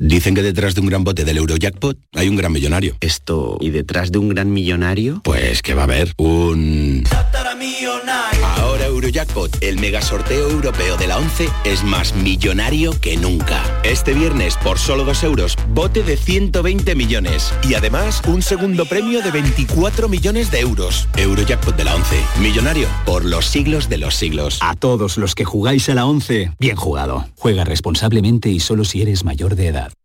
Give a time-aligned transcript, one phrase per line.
[0.00, 2.96] Dicen que detrás de un gran bote del Eurojackpot hay un gran millonario.
[3.00, 5.20] Esto, ¿y detrás de un gran millonario?
[5.24, 7.02] Pues que va a haber un...
[8.56, 13.62] Ahora Eurojackpot, el mega sorteo europeo de la 11, es más millonario que nunca.
[13.82, 17.52] Este viernes, por solo 2 euros, bote de 120 millones.
[17.68, 21.08] Y además, un segundo premio de 24 millones de euros.
[21.16, 24.58] Eurojackpot de la 11, millonario por los siglos de los siglos.
[24.62, 27.28] A todos los que jugáis a la 11, bien jugado.
[27.36, 29.87] Juega responsablemente y solo si eres mayor de edad.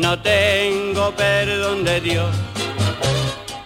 [0.00, 2.34] no tengo perdón de Dios,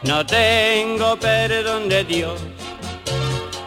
[0.03, 2.41] no tengo perdón de Dios.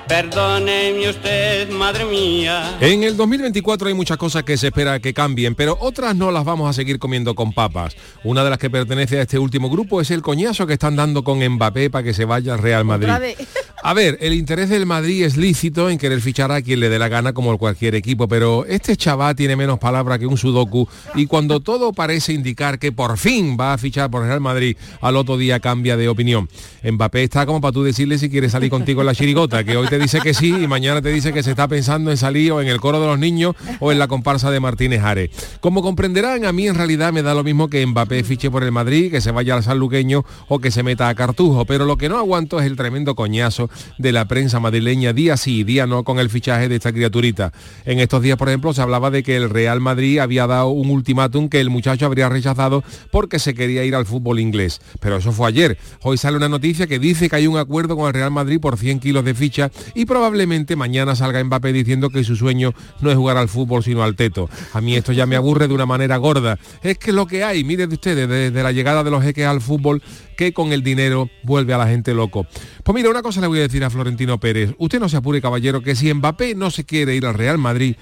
[0.07, 2.77] Perdóneme usted, madre mía.
[2.79, 6.45] En el 2024 hay muchas cosas que se espera que cambien, pero otras no las
[6.45, 7.97] vamos a seguir comiendo con papas.
[8.23, 11.25] Una de las que pertenece a este último grupo es el coñazo que están dando
[11.25, 13.09] con Mbappé para que se vaya al Real Madrid.
[13.83, 16.97] A ver, el interés del Madrid es lícito en querer fichar a quien le dé
[16.97, 21.27] la gana como cualquier equipo, pero este chaval tiene menos palabra que un sudoku y
[21.27, 25.37] cuando todo parece indicar que por fin va a fichar por Real Madrid, al otro
[25.37, 26.49] día cambia de opinión.
[26.83, 29.87] Mbappé está como para tú decirle si quiere salir contigo en la chirigota, que hoy
[29.87, 32.61] te dice que sí y mañana te dice que se está pensando en salir o
[32.61, 35.29] en el coro de los niños o en la comparsa de Martínez Ares.
[35.61, 38.71] Como comprenderán, a mí en realidad me da lo mismo que Mbappé fiche por el
[38.71, 42.09] Madrid, que se vaya al sanluqueño o que se meta a Cartujo, pero lo que
[42.09, 43.66] no aguanto es el tremendo coñazo
[43.97, 47.51] de la prensa madrileña día sí y día no con el fichaje de esta criaturita.
[47.85, 50.89] En estos días, por ejemplo, se hablaba de que el Real Madrid había dado un
[50.89, 54.81] ultimátum que el muchacho habría rechazado porque se quería ir al fútbol inglés.
[54.99, 55.77] Pero eso fue ayer.
[56.01, 58.77] Hoy sale una noticia que dice que hay un acuerdo con el Real Madrid por
[58.77, 63.17] 100 kilos de ficha y probablemente mañana salga Mbappé diciendo que su sueño no es
[63.17, 64.49] jugar al fútbol sino al teto.
[64.73, 66.57] A mí esto ya me aburre de una manera gorda.
[66.83, 70.01] Es que lo que hay, miren ustedes, desde la llegada de los jeques al fútbol,
[70.37, 72.45] que con el dinero vuelve a la gente loco.
[72.83, 74.73] Pues mira, una cosa le voy a decir a Florentino Pérez.
[74.77, 77.95] Usted no se apure, caballero, que si Mbappé no se quiere ir al Real Madrid,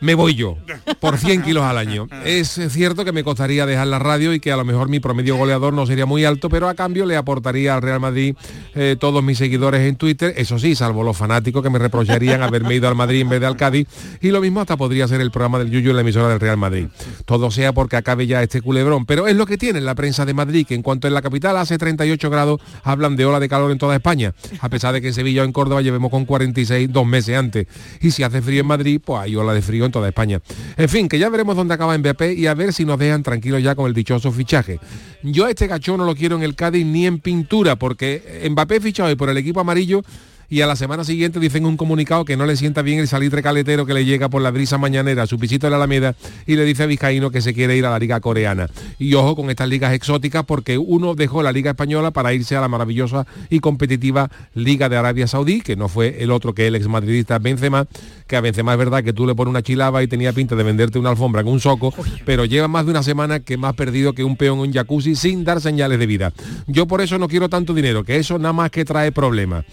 [0.00, 0.56] me voy yo,
[1.00, 2.08] por 100 kilos al año.
[2.24, 5.36] Es cierto que me costaría dejar la radio y que a lo mejor mi promedio
[5.36, 8.34] goleador no sería muy alto, pero a cambio le aportaría al Real Madrid
[8.74, 12.74] eh, todos mis seguidores en Twitter, eso sí, salvo los fanáticos que me reprocharían haberme
[12.76, 13.88] ido al Madrid en vez de al Cádiz,
[14.20, 16.56] y lo mismo hasta podría ser el programa del Yuyu en la emisora del Real
[16.56, 16.86] Madrid.
[17.24, 20.34] Todo sea porque acabe ya este culebrón, pero es lo que tiene la prensa de
[20.34, 23.70] Madrid, que en cuanto en la capital hace 38 grados, hablan de ola de calor
[23.72, 26.92] en toda España, a pesar de que en Sevilla o en Córdoba llevemos con 46
[26.92, 27.66] dos meses antes.
[28.00, 30.40] Y si hace frío en Madrid, pues hay ola de frío en toda España.
[30.76, 33.62] En fin, que ya veremos dónde acaba Mbappé y a ver si nos dejan tranquilos
[33.62, 34.78] ya con el dichoso fichaje.
[35.22, 38.80] Yo a este gachón no lo quiero en el Cádiz ni en pintura, porque Mbappé
[38.80, 40.02] fichado hoy por el equipo amarillo
[40.50, 43.42] y a la semana siguiente dicen un comunicado que no le sienta bien el salitre
[43.42, 46.14] caletero que le llega por la brisa mañanera a su pisito de la Alameda
[46.46, 48.68] y le dice a Vizcaíno que se quiere ir a la liga coreana.
[48.98, 52.60] Y ojo con estas ligas exóticas porque uno dejó la liga española para irse a
[52.60, 56.76] la maravillosa y competitiva liga de Arabia Saudí, que no fue el otro que el
[56.76, 57.86] ex madridista Benzema,
[58.26, 60.62] que a Benzema es verdad que tú le pones una chilaba y tenía pinta de
[60.62, 61.92] venderte una alfombra en un soco,
[62.24, 65.14] pero lleva más de una semana que más perdido que un peón en un jacuzzi
[65.14, 66.32] sin dar señales de vida.
[66.66, 69.64] Yo por eso no quiero tanto dinero, que eso nada más que trae problemas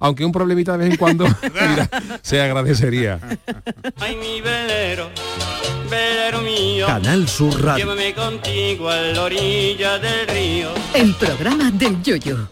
[0.00, 1.88] aunque un problemita de vez en cuando mira,
[2.22, 3.18] se agradecería.
[3.98, 5.10] Ay, mi velero,
[5.90, 6.86] velero mío.
[6.86, 7.84] Canal Sur Radio.
[7.84, 10.70] Llévame contigo a la orilla del río.
[10.94, 12.48] El programa del yoyo.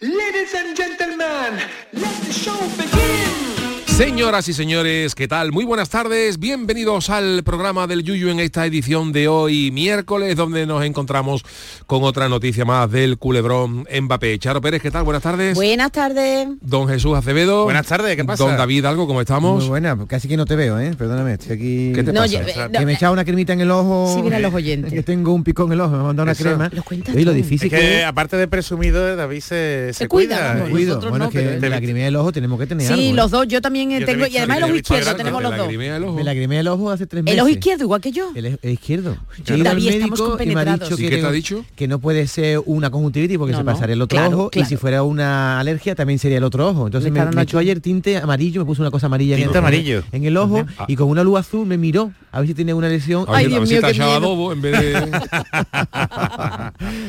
[0.00, 1.58] Ladies and gentlemen,
[1.92, 3.57] let the show begin.
[3.98, 5.50] Señoras y señores, ¿qué tal?
[5.50, 10.66] Muy buenas tardes, bienvenidos al programa del Yuyu en esta edición de hoy miércoles, donde
[10.66, 11.42] nos encontramos
[11.88, 14.38] con otra noticia más del culebrón Mbappé.
[14.38, 15.02] Charo Pérez, ¿qué tal?
[15.02, 15.56] Buenas tardes.
[15.56, 16.46] Buenas tardes.
[16.60, 17.64] Don Jesús Acevedo.
[17.64, 18.44] Buenas tardes, ¿qué pasa?
[18.44, 19.62] Don David Algo, ¿cómo estamos?
[19.62, 20.94] Muy buena, casi que no te veo, ¿eh?
[20.96, 21.92] Perdóname, estoy aquí...
[21.92, 22.32] ¿Qué te No, pasa?
[22.34, 24.12] yo- eh, que no, me echaba una cremita en el ojo.
[24.14, 24.92] Sí, mira los oyentes.
[24.92, 26.44] Que tengo un picón en el ojo, me ha mandado una Eso.
[26.44, 26.70] crema.
[26.72, 28.04] Lo cuentas Y lo difícil Es que, que es.
[28.06, 30.86] aparte de presumido, David se, se cuida, cuida.
[30.90, 33.12] nosotros Bueno, no, que pero- de lagrimea el ojo tenemos que tener Sí, algo, ¿eh?
[33.14, 35.60] los dos, yo también Yo tengo, y además el ojo izquierdo, tenemos ¿Te los dos.
[35.60, 36.14] lagrimea el ojo?
[36.14, 37.34] Me lagrimea el ojo hace tres meses.
[37.36, 38.30] El ojo izquierdo, igual que yo.
[38.34, 39.16] El, el izquierdo.
[39.44, 41.14] Yo, He ido al David, estamos médico y me ha dicho ¿Y que, qué te
[41.16, 41.64] ha tengo- dicho?
[41.76, 44.64] que no puede ser una conjuntivitis porque No, se pasaría el otro claro, ojo y
[44.64, 46.86] si fuera una alergia también sería el otro ojo.
[46.86, 49.64] Entonces Me me, echó ayer tinte amarillo, me puso una cosa amarilla en Tinte el,
[49.64, 50.02] amarillo.
[50.12, 52.88] en el ojo y con una luz azul me miró a ver si tiene una
[52.88, 53.24] lesión.
[53.26, 54.26] A ver, Ay, a Dios si mío, te ha qué echado miedo.
[54.32, 54.92] adobo en vez de...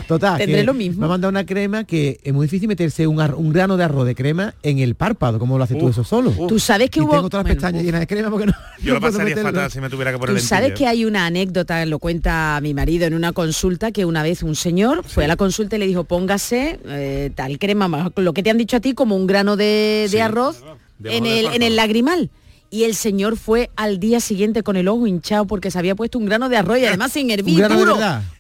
[0.08, 1.00] Total, Tendré lo mismo.
[1.02, 3.18] Me ha mandado una crema que es muy difícil meterse un,
[3.52, 6.32] grano de arroz de crema en el párpado, como lo haces tú eso solo.
[6.48, 7.12] Tú sabes que y hubo...
[7.12, 8.54] tengo todas las bueno, pestañas llenas de crema porque no.
[8.82, 9.52] Yo lo no pasaría meterlo.
[9.52, 12.74] fatal si me tuviera que poner Tú sabes que hay una anécdota, lo cuenta mi
[12.74, 15.88] marido en una consulta, que una vez un señor fue a la consulta y le
[15.88, 19.28] dijo, póngase eh, tal crema, más lo que te han dicho a ti, como un
[19.28, 20.64] grano de, de Sí, arroz
[21.04, 22.30] en el, en el lagrimal.
[22.72, 26.20] Y el señor fue al día siguiente con el ojo hinchado porque se había puesto
[26.20, 27.88] un grano de arroz y además sin hervir en Es que-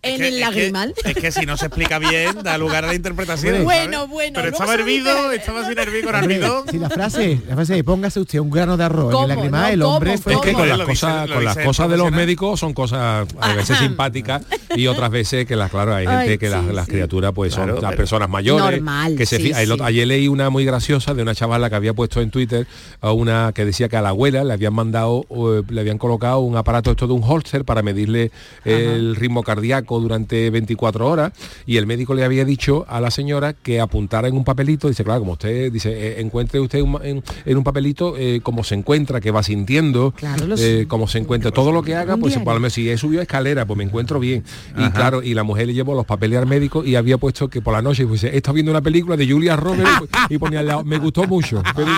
[0.03, 0.93] el es que- lagrimal.
[1.03, 3.63] Es que, si no se explica bien, da lugar a la interpretación.
[3.63, 4.09] Bueno, ¿sabes?
[4.09, 6.65] bueno, Pero estaba hervido, estaba sin hervir con almidón.
[6.69, 9.61] si la frase, la frase de póngase usted un grano de arroz en el lagrimal,
[9.61, 10.21] No, el hombre ¿cómo?
[10.23, 13.53] fue Es que con las cosas, con las cosas de los médicos son cosas a
[13.55, 13.83] veces Ajá.
[13.87, 14.43] simpáticas
[14.75, 16.91] y otras veces que las claro hay gente Ay, que las, sí, las sí.
[16.91, 20.65] criaturas pues son las personas mayores Normal, que se sí, otro- ayer leí una muy
[20.65, 22.67] graciosa de una chavala que había puesto en Twitter
[23.01, 26.39] a una que decía que a la abuela le habían mandado eh, le habían colocado
[26.39, 28.31] un aparato esto de un holster para medirle
[28.65, 31.31] el ritmo cardíaco durante 24 horas
[31.65, 35.05] y el médico le había dicho a la señora que apuntara en un papelito dice
[35.05, 38.75] claro como usted dice eh, encuentre usted un en, en un papelito eh, cómo se
[38.75, 42.53] encuentra que va sintiendo Claro, eh, cómo se encuentra todo lo que haga pues por
[42.55, 44.43] lo menos si he subido escalera pues me encuentro bien
[44.77, 47.61] y claro y la mujer le llevó los papeles al médico y había puesto que
[47.61, 50.83] por la noche pues estado viendo una película de Julia Roberts y ponía al lado
[50.83, 51.93] me gustó mucho Pero yo,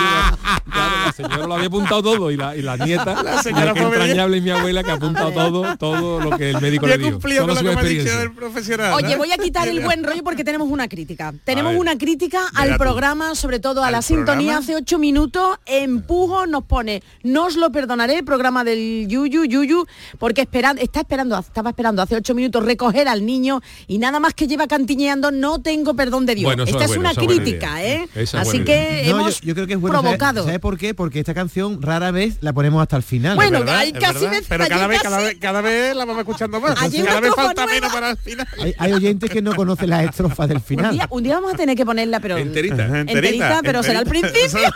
[0.70, 4.38] claro, la señora lo había apuntado todo y la, y la nieta La señora entrañable
[4.38, 6.98] es mi abuela que ha apuntado todo todo lo que el médico Yo le he
[6.98, 8.22] dijo con lo que me ha dicho experiencia.
[8.22, 8.92] el profesional.
[8.94, 9.16] Oye, ¿eh?
[9.16, 11.32] voy a quitar el buen rollo porque tenemos una crítica.
[11.44, 11.80] Tenemos ver.
[11.80, 14.34] una crítica al programa, sobre todo a ¿Al la sintonía.
[14.34, 14.58] programa?
[14.58, 19.86] Hace ocho minutos, Empujo nos pone, no os lo perdonaré, el programa del Yuyu, Yuyu,
[20.18, 24.34] porque esperan, está esperando, estaba esperando hace ocho minutos recoger al niño y nada más
[24.34, 26.44] que lleva cantiñeando, no tengo perdón de Dios.
[26.48, 27.82] Bueno, Esta es es, bueno, una crítica.
[27.84, 28.08] ¿eh?
[28.14, 29.96] Esa Así que No, hemos yo, yo creo que es bueno.
[29.96, 30.44] ¿sabe- provocado.
[30.44, 30.94] ¿Sabe por qué?
[30.94, 33.36] Porque esta canción rara vez la ponemos hasta el final.
[33.36, 33.78] Bueno, ¿verdad?
[33.78, 36.80] hay Es casi veces- Pero cada vez, cada vez, cada vez la vamos escuchando más.
[36.82, 37.72] Ayer cada vez falta nueva.
[37.80, 38.46] menos para el final.
[38.60, 40.92] hay, hay oyentes que no conocen las estrofas del un, final.
[40.92, 44.68] día, un día vamos a tener que ponerla, pero enterita enterita, pero será al principio.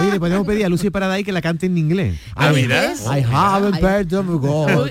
[0.00, 2.18] Oye, le podemos pedir a Lucy Paradise que la cante en inglés.
[2.34, 2.92] Ah, I- mira.
[3.80, 4.90] Perdón God.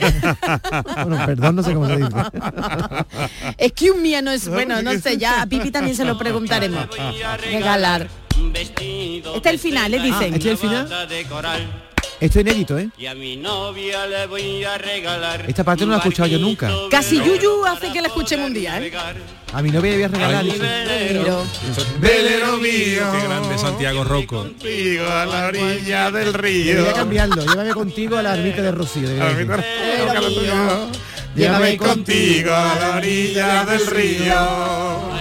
[1.05, 2.09] bueno, perdón, no sé cómo se dice.
[3.57, 6.87] Excuse me, no es bueno, no sé, ya a Pipi también se lo preguntaremos.
[7.41, 8.07] Regalar.
[8.37, 9.97] Vestido Este es el final, ¿eh?
[9.99, 10.33] Ah, Dicen.
[10.33, 10.83] ¿este es el final?
[10.83, 11.87] bata de coral.
[12.19, 12.87] Esto es inédito, ¿eh?
[12.99, 15.43] Y a mi novia le voy a regalar.
[15.47, 16.69] Esta parte no la he escuchado yo nunca.
[16.91, 18.91] Casi Yuyu hace que la escuchemos un día, ¿eh?
[19.53, 20.43] A mi novia le voy a regalar.
[20.43, 20.59] Ay, dice.
[21.09, 21.43] Pero,
[21.99, 23.11] Velero mío.
[23.11, 26.75] qué grande Santiago Rocco Contigo a la orilla del río.
[26.75, 27.43] Debería cambiarlo.
[27.43, 29.09] Llévame contigo a la ermita de Rocío.
[29.19, 30.87] A
[31.35, 35.11] Llévame contigo a la orilla del río.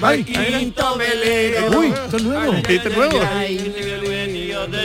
[0.00, 1.78] Barquito velero.
[1.80, 2.52] Uy, esto es nuevo.
[2.68, 3.18] ¿Viste nuevo?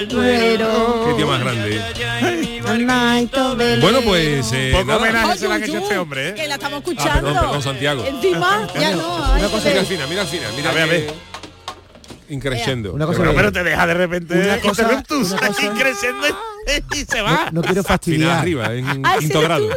[0.10, 1.06] Duero.
[1.08, 1.82] qué tío más grande
[2.62, 3.82] Barquito velero.
[3.82, 5.00] bueno pues eh, Poco nada.
[5.00, 6.34] homenaje Ay, se le han Yuyu, hecho a este hombre, ¿eh?
[6.36, 7.22] Que la estamos Ah, escuchando.
[7.28, 8.06] perdón, perdón, Santiago.
[8.06, 9.26] Encima, ya no.
[9.26, 11.06] ay, Una cosa, mira al final, mira al final, mira A ver, a ver.
[11.08, 12.94] que- increciendo.
[12.94, 16.28] Una cosa Pero, pero te deja de repente Una cosa- una cosa- aquí creciendo.
[16.96, 17.50] y se va.
[17.52, 18.40] No quiero Final fastidiar.
[18.40, 19.68] arriba, en Ah, quinto grado.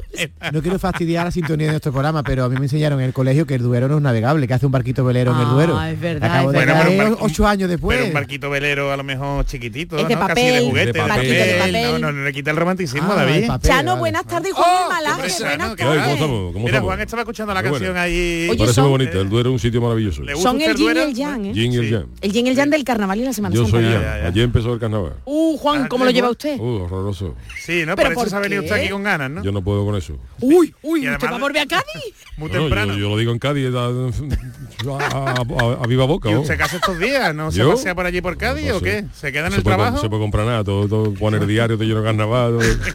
[0.52, 3.12] No quiero fastidiar la sintonía de nuestro programa, pero a mí me enseñaron en el
[3.12, 5.50] colegio que el Duero no es navegable, que hace un barquito velero en el Ah,
[5.50, 5.82] Duero.
[5.82, 6.84] es verdad, Acabo es de verdad.
[6.86, 7.96] Bueno, pero ocho años después.
[7.96, 10.20] Pero un barquito velero a lo mejor chiquitito, Es de ¿no?
[10.20, 11.28] Casi papel, de juguete, de papel.
[11.28, 11.72] de papel.
[11.92, 13.34] No, no, no le quita el romanticismo, Ah, David.
[13.34, 14.00] el papel, Chano, vale.
[14.00, 16.14] buenas tardes, Juan Oh, Malaje, buenas bueno, qué Ay, ¿Cómo tardes.
[16.14, 16.52] estamos?
[16.52, 16.80] ¿Cómo Mira?
[16.80, 18.46] Juan estaba escuchando la canción ahí.
[18.50, 19.20] Oye, Parece son- muy bonito.
[19.20, 20.22] El Duero es un sitio maravilloso.
[20.22, 21.52] ¿Le gusta Son el yin y el yang, ¿eh?
[21.54, 22.06] Yin y el yang.
[22.20, 24.02] El yin y el yang del carnaval y la Semana Yo soy Ya, yang.
[24.02, 24.26] ya, ya.
[24.28, 25.14] Allí empezó el carnaval.
[25.24, 26.56] Uh, Juan, Ah, ¿cómo lo ¿sí, lleva usted?
[26.82, 27.34] Horroroso.
[27.64, 27.96] Sí, ¿no?
[27.96, 29.42] ¿Pero Por eso por se ha venido usted aquí con ganas, ¿no?
[29.42, 30.16] Yo no puedo con eso.
[30.40, 31.84] Uy, uy, Y ¿usted va a volver a Cádiz?
[32.36, 32.92] Muy Bueno, temprano.
[32.94, 33.86] yo, yo lo digo en Cádiz a,
[34.90, 36.30] a- a- a viva boca.
[36.30, 37.34] ¿Y hace estos días?
[37.34, 37.70] ¿No se ¿Yo?
[37.70, 39.04] pasea por allí por Cádiz No o qué?
[39.14, 39.96] ¿Se queda en se el puede, trabajo?
[39.96, 42.58] No se puede comprar nada, todo, todo poner diario, te lleno carnaval.
[42.58, 42.94] todo.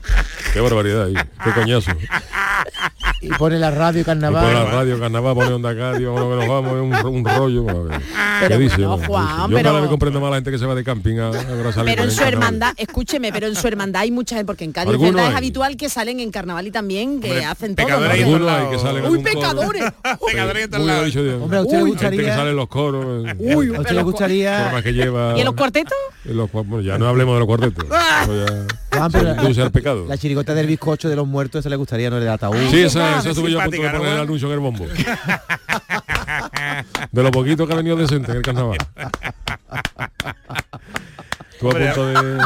[0.54, 1.92] Qué barbaridad, ahí, qué coñazo.
[3.22, 4.72] Y pone la radio Y pone la carnaval.
[4.72, 7.64] radio, carnaval, pone onda Cádiz, vámonos que nos vamos, es un, un rollo.
[7.64, 8.04] bueno, ¿qué-
[8.42, 8.78] Pero ¿Qué dice?
[8.78, 9.06] bueno, no?
[9.08, 11.18] Juan, Yo pero- cada vez comprendo más a la gente que se va de camping
[11.20, 12.28] a, Pero en su carnaval.
[12.28, 15.90] hermandad, escúcheme, pero en su hermandad hay mucha gente, porque en Cádiz es habitual que
[15.90, 17.88] salen en carnaval y también que Hombre, hacen todo.
[17.88, 18.50] pecadores ¿no?
[18.50, 19.84] hay que salen ¡Uy, pecadores!
[20.30, 21.06] Pecadores en todos Muy lados.
[21.06, 21.42] dicho, Dios.
[21.42, 23.26] Hombre, ¿a usted le gustaría- que los coros.
[23.28, 24.64] eh, Uy, ¿A usted le gustaría...
[24.66, 25.38] formas que lleva.
[25.38, 25.98] ¿Y en los cuartetos?
[26.26, 27.86] en los cua- bueno, ya no hablemos de los cuartetos.
[29.12, 30.06] Pero induce al pecado.
[30.08, 32.58] La chirigota del bizcocho de los muertos, esa le gustaría, no el del ataúd.
[32.70, 34.60] Sí, esa, esa estuve yo a punto de simpática, ¿no, poner el anuncio en el
[34.60, 34.86] bombo.
[37.12, 38.78] De lo poquito que ha venido decente en el carnaval.
[41.54, 42.40] Estuve a Hombre, punto de...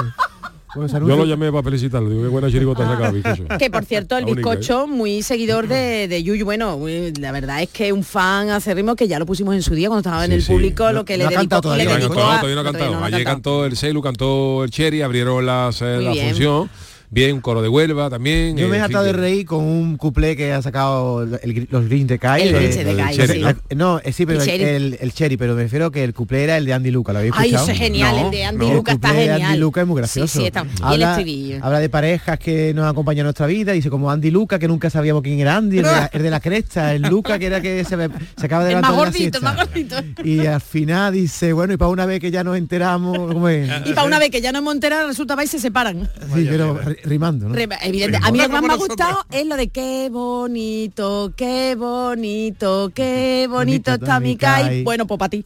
[0.75, 2.09] Yo lo llamé para felicitarlo.
[2.09, 3.45] Digo, qué buena chirigota ha sacado, bizcocho.
[3.59, 6.45] Que por cierto, el bizcocho, muy seguidor de, de Yuyu.
[6.45, 6.79] Bueno,
[7.19, 9.99] la verdad es que un fan acérrimo que ya lo pusimos en su día cuando
[10.07, 10.51] estaba en Sí, el sí.
[10.51, 13.03] público, lo que no le ha dedicó, le no, todavía no ha cantado.
[13.03, 16.27] Ayer cantó el Seilu, cantó el Cherry, abrieron las, eh, la bien.
[16.29, 16.69] función.
[17.13, 18.57] Bien, un coro de Huelva también.
[18.57, 21.39] Yo me he en fin, atado de reír con un cuplé que ha sacado el-
[21.43, 22.41] el- los Grinch de Kai.
[22.41, 23.75] El de- Grinch de Kai, sí.
[23.75, 23.99] ¿no?
[24.03, 24.63] Eh, sí, pero El el, Cherry.
[24.75, 27.19] el, el Cherry, pero me refiero que el cuplé era el de Andy Luca, ¿lo
[27.19, 27.63] habéis Ay, escuchado?
[27.65, 28.73] eso es genial, No, el de Andy no.
[28.73, 29.41] Luca el está genial.
[29.43, 30.27] Andy Luca es muy gracioso.
[30.33, 30.65] Sí, sí, está.
[30.65, 31.59] Y el habla, estribillo.
[31.63, 34.89] habla de parejas que nos acompañan en nuestra vida, dice como Andy Luca, que nunca
[34.89, 37.61] sabíamos quién era Andy, el de la, el de la cresta, el Luca, que era
[37.61, 39.95] que se, se acaba de El levantar más de la gordito, el más gordito.
[40.23, 43.69] Y al final dice, bueno, y para una vez que ya nos enteramos, ¿cómo es?
[43.85, 46.09] Y para una vez que ya no hemos enterado, resulta va y se separan.
[46.33, 47.55] Sí, pero ri- rimando, ¿no?
[47.55, 48.19] Evidente.
[48.21, 52.91] A mí lo que más me ha gustado es lo de qué bonito, qué bonito,
[52.93, 54.35] qué bonito Bonito está mi.
[54.35, 54.83] Kai.
[54.83, 55.45] Bueno, pues para ti.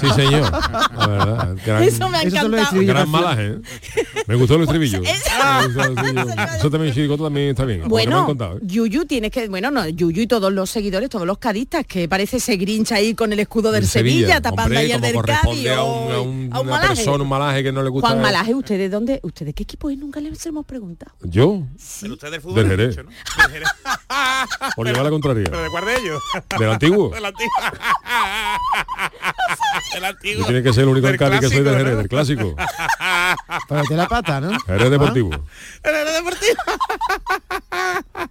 [0.00, 0.50] Sí, señor.
[0.52, 1.56] La verdad.
[1.64, 2.82] Gran, Eso me ha encantado.
[2.82, 3.46] gran malaje.
[3.48, 3.60] ¿eh?
[4.26, 5.02] Me gustó el estribillo.
[5.02, 6.70] Eso.
[6.70, 7.88] También, chirigota también está bien.
[7.88, 8.60] Bueno, contado, ¿eh?
[8.62, 12.36] Yuyu tienes que, bueno, no, Yuyu y todos los seguidores, todos los cadistas, que parece
[12.38, 15.78] ese Grinch ahí con el escudo del En Sevilla, tapando Hombre, ayer del corresponde Cádiz.
[15.78, 16.94] a, un- a un- a un una malaje.
[16.96, 18.08] persona, un malaje que no le gusta.
[18.08, 19.20] Juan Malaje, ¿usted de dónde?
[19.22, 19.98] ¿Usted de qué equipo es?
[19.98, 21.12] Nunca les hemos preguntado.
[21.22, 21.62] ¿Yo?
[22.00, 22.90] Pero usted del fútbol Del Jerez.
[22.96, 23.10] dicho, ¿no?
[23.10, 23.68] Del Jerez.
[24.76, 25.44] Por llevar la contraria.
[25.44, 26.22] ¿Pero de cuál de ellos?
[26.58, 27.10] ¿Del antiguo?
[27.10, 27.50] Del antiguo.
[29.94, 30.46] Del antiguo.
[30.46, 31.98] Tiene que ser el único en Del Cádiz que soy del clásico, Jerez, ¿no?
[31.98, 32.56] del clásico.
[33.68, 34.58] Para la pata, ¿no?
[34.60, 35.30] Jerez Deportivo.
[35.84, 36.62] Jerez Deportivo.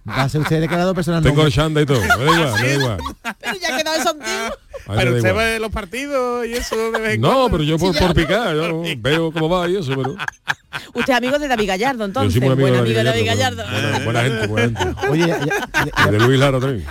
[0.08, 2.00] Va a ser usted declarado persona no Tengo el Shanda y todo.
[2.00, 2.98] Me da igual, me da igual.
[3.40, 4.56] Pero ya quedado eso antiguo.
[4.86, 7.50] Pero usted ve los partidos y eso de vez en No, cuando.
[7.50, 10.14] pero yo por, picar, yo veo cómo va y eso, pero
[10.94, 12.32] Usted es amigo de David Gallardo, yo entonces.
[12.32, 13.64] soy muy amigo Buen de amigo de David David Gallardo.
[13.64, 14.04] Gallardo.
[14.04, 15.00] Buena, buena gente, buena gente.
[15.10, 15.68] Oye, ya, ya-
[16.04, 16.84] ya- de Luis Lara también.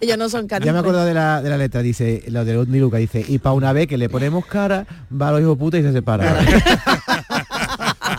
[0.00, 0.66] Ellos no son cadistas.
[0.66, 3.52] ya me acordado de la, de la letra, dice, lo de Luca, dice, y para
[3.52, 6.38] una vez que le ponemos cara, va a los hijos putas y se separa.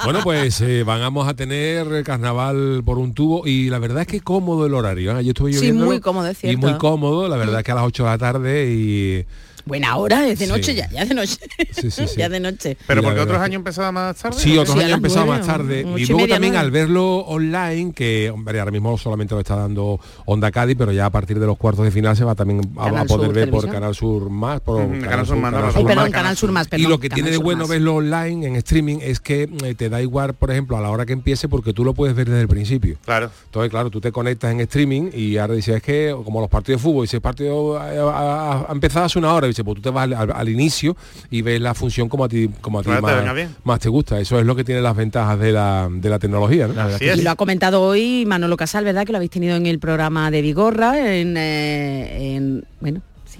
[0.04, 4.22] Bueno, pues eh, vamos a tener carnaval por un tubo y la verdad es que
[4.22, 5.18] cómodo el horario.
[5.18, 5.24] ¿eh?
[5.24, 6.60] Yo estuve Sí, muy cómodo, es Y cierto.
[6.68, 9.26] muy cómodo, la verdad es que a las 8 de la tarde y...
[9.72, 10.52] Buena hora, es de Sí.
[10.52, 11.38] noche ya, ya de noche.
[11.72, 12.06] Sí, sí, sí.
[12.18, 12.76] ya de noche.
[12.88, 14.38] Pero porque otros años empezaba más tarde.
[14.38, 15.86] Sí, ¿o otros años empezaba más tarde.
[15.96, 16.58] Y y luego también nueve.
[16.58, 21.06] al verlo online, que hombre, ahora mismo solamente lo está dando Onda Cádiz, pero ya
[21.06, 23.50] a partir de los cuartos de final se va también a, a poder Sur ver
[23.50, 23.70] por.
[23.72, 26.86] Canal Sur más, por Ujú, Canal Sur Ay, perdón, Canal Canal Sur más, perdón.
[26.86, 29.88] y lo que Canal tiene de bueno verlo online en streaming es que eh, te
[29.88, 32.42] da igual, por ejemplo, a la hora que empiece porque tú lo puedes ver desde
[32.42, 32.98] el principio.
[33.06, 33.32] Claro.
[33.46, 36.82] Entonces, claro, tú te conectas en streaming y ahora dices, es que como los partidos
[36.82, 39.90] de fútbol, dice, el partido ha, empezado hace una hora, y dice, pues tú te
[39.90, 40.96] vas al, al- al inicio
[41.30, 43.90] y ves la función como a ti, como a ti Claro, te venga más, te
[43.90, 44.20] gusta.
[44.20, 46.68] Eso es lo que tiene las ventajas de la, de la tecnología.
[47.02, 49.06] Y lo ha comentado hoy Manolo Casal, ¿verdad?
[49.06, 53.40] Que lo habéis tenido en el programa de Vigorra, en, eh, en- bueno, sí.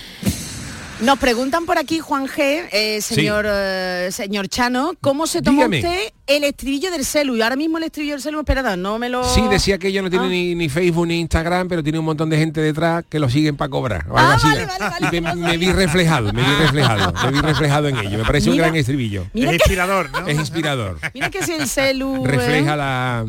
[1.01, 5.77] Nos preguntan por aquí, Juan G, eh, señor, eh, señor Chano, ¿cómo se tomó Dígame.
[5.79, 7.35] usted el estribillo del celu?
[7.35, 9.23] Y ahora mismo el estribillo del celu, espera, no me lo...
[9.23, 10.11] Sí, decía que ella no Ah.
[10.11, 13.29] tiene ni, ni Facebook ni Instagram, pero tiene un montón de gente detrás que lo
[13.31, 14.05] siguen para cobrar.
[14.15, 17.39] Ah, vale, vale, vale, Y me, no me vi reflejado, me vi reflejado, me vi
[17.41, 18.17] reflejado en ello.
[18.19, 19.25] Me parece Mira, un gran estribillo.
[19.33, 20.27] mira es que- inspirador, ¿no?
[20.27, 20.99] Es inspirador.
[21.15, 22.23] Mira que si el celu...
[22.25, 22.27] ¿eh?
[22.27, 23.25] Refleja la...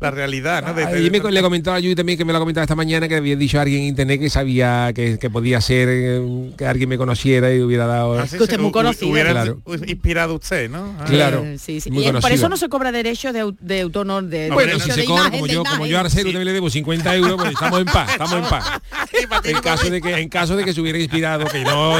[0.00, 0.74] La realidad, ¿no?
[0.74, 2.74] De- Ah, de- y me, le comentaba a Yuy también que me lo comentaba esta
[2.76, 5.88] mañana que había dicho a alguien en internet que sabía que, que podía ser
[6.58, 9.12] que alguien me conociera y hubiera dado Así Que usted es muy conocido.
[9.12, 9.62] Hubiera Claro.
[9.86, 10.94] inspirado usted, ¿no?
[10.98, 11.04] Ah.
[11.06, 11.44] Claro.
[11.44, 11.90] Eh, sí, sí.
[11.90, 14.90] muy Y por eso no se cobra derecho de, de autor, no, de Bueno, si
[14.90, 17.80] se cobra como yo, como yo a Arcelo también le debo 50 euros, pues estamos
[17.80, 18.64] en paz, estamos en paz.
[19.44, 21.94] En caso de que, en caso de que se hubiera inspirado, que no,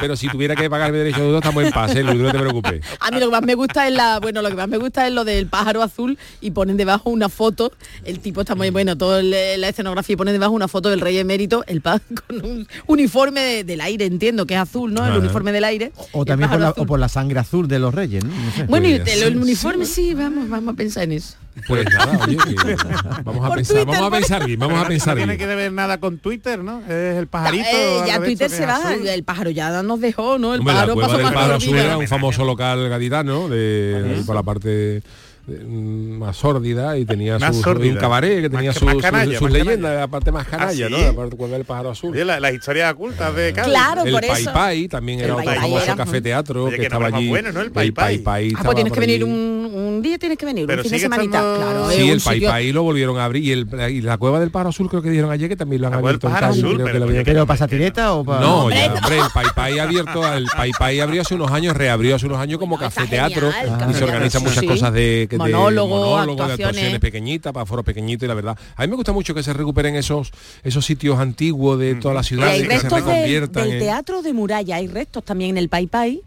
[0.00, 2.02] pero si tuviera que pagarme derecho de autor, estamos en paz, ¿eh?
[2.02, 2.80] Luis, no te preocupes.
[3.00, 5.06] A mí lo que más me gusta es la, bueno, lo que más me gusta
[5.06, 7.72] es lo del pájaro azul y ponen debajo una foto,
[8.04, 11.00] el tipo está muy bueno, todo el- la escenografía y ponen debajo una foto del
[11.00, 15.06] rey emérito, el pájaro con un uniforme de- del aire, entiendo que es azul, ¿no?
[15.06, 15.92] El uniforme del aire.
[16.12, 18.30] O también por la, o por la sangre azul de los reyes, ¿no?
[18.30, 18.64] No sé.
[18.64, 21.36] Bueno, y Podría el, uniforme sí, vamos, vamos a pensar en eso.
[21.66, 22.76] Pues nada, oye, que
[23.24, 25.48] vamos a pensar, Twitter, vamos a pensar bien, vamos a no pensar tiene bien.
[25.48, 26.80] que ver nada con Twitter, ¿no?
[26.80, 27.64] Es el pajarito.
[27.72, 29.08] Eh, ya Twitter se va, azul.
[29.08, 30.52] el pájaro ya nos dejó, ¿no?
[30.52, 33.48] El Hombre, la pájaro cueva pasó del más pájaro azul era un famoso local gaditano
[33.48, 35.02] de, por la parte de,
[35.48, 37.92] más sórdida y tenía Más su, sórdida.
[37.92, 40.00] un cabaret que tenía más canalla, sus más leyendas, canalla.
[40.00, 40.96] la parte más canalla, ¿Ah, ¿no?
[40.98, 41.02] sí?
[41.04, 42.12] La parte cueva del pájaro azul.
[42.12, 43.70] Oye, la- las historias ocultas de Cádiz.
[43.72, 44.52] Claro, el por Pai eso.
[44.52, 47.28] Pai también El era otro famoso era- café teatro Oye, que estaba allí.
[47.28, 47.60] bueno, ¿no?
[47.60, 48.50] El Pai Pai Pai.
[48.50, 49.30] Pai Ah, pues tienes que venir un,
[49.72, 51.38] un día, tienes que venir, Pero un fin de semanita.
[51.38, 54.40] estando- Claro, Sí, el Pai Pai lo volvieron a abrir y, el, y la cueva
[54.40, 56.64] del pájaro azul creo que dijeron ayer que también lo han abierto en pájaro Cádiz,
[56.64, 58.40] azul, creo que pero lo habían- oye, ¿Pero para satireta o para...?
[58.40, 58.94] No, Hombre, ya, no.
[58.96, 62.38] hombre, el Pai Pai abierto, el Pai Pai abrió hace unos años, reabrió hace unos
[62.38, 63.50] años como café teatro
[63.90, 64.66] y se organizan muchas sí.
[64.66, 66.66] cosas de, de Monólogos, monólogos, de actuaciones.
[66.68, 68.58] actuaciones pequeñitas, para foros pequeñitos y la verdad.
[68.76, 70.30] A mí me gusta mucho que se recuperen esos
[70.62, 73.78] esos sitios antiguos de toda la Y ciudad hay y que se reconviertan del en-
[73.80, 76.22] teatro de muralla, hay restos también en el Pai Pai,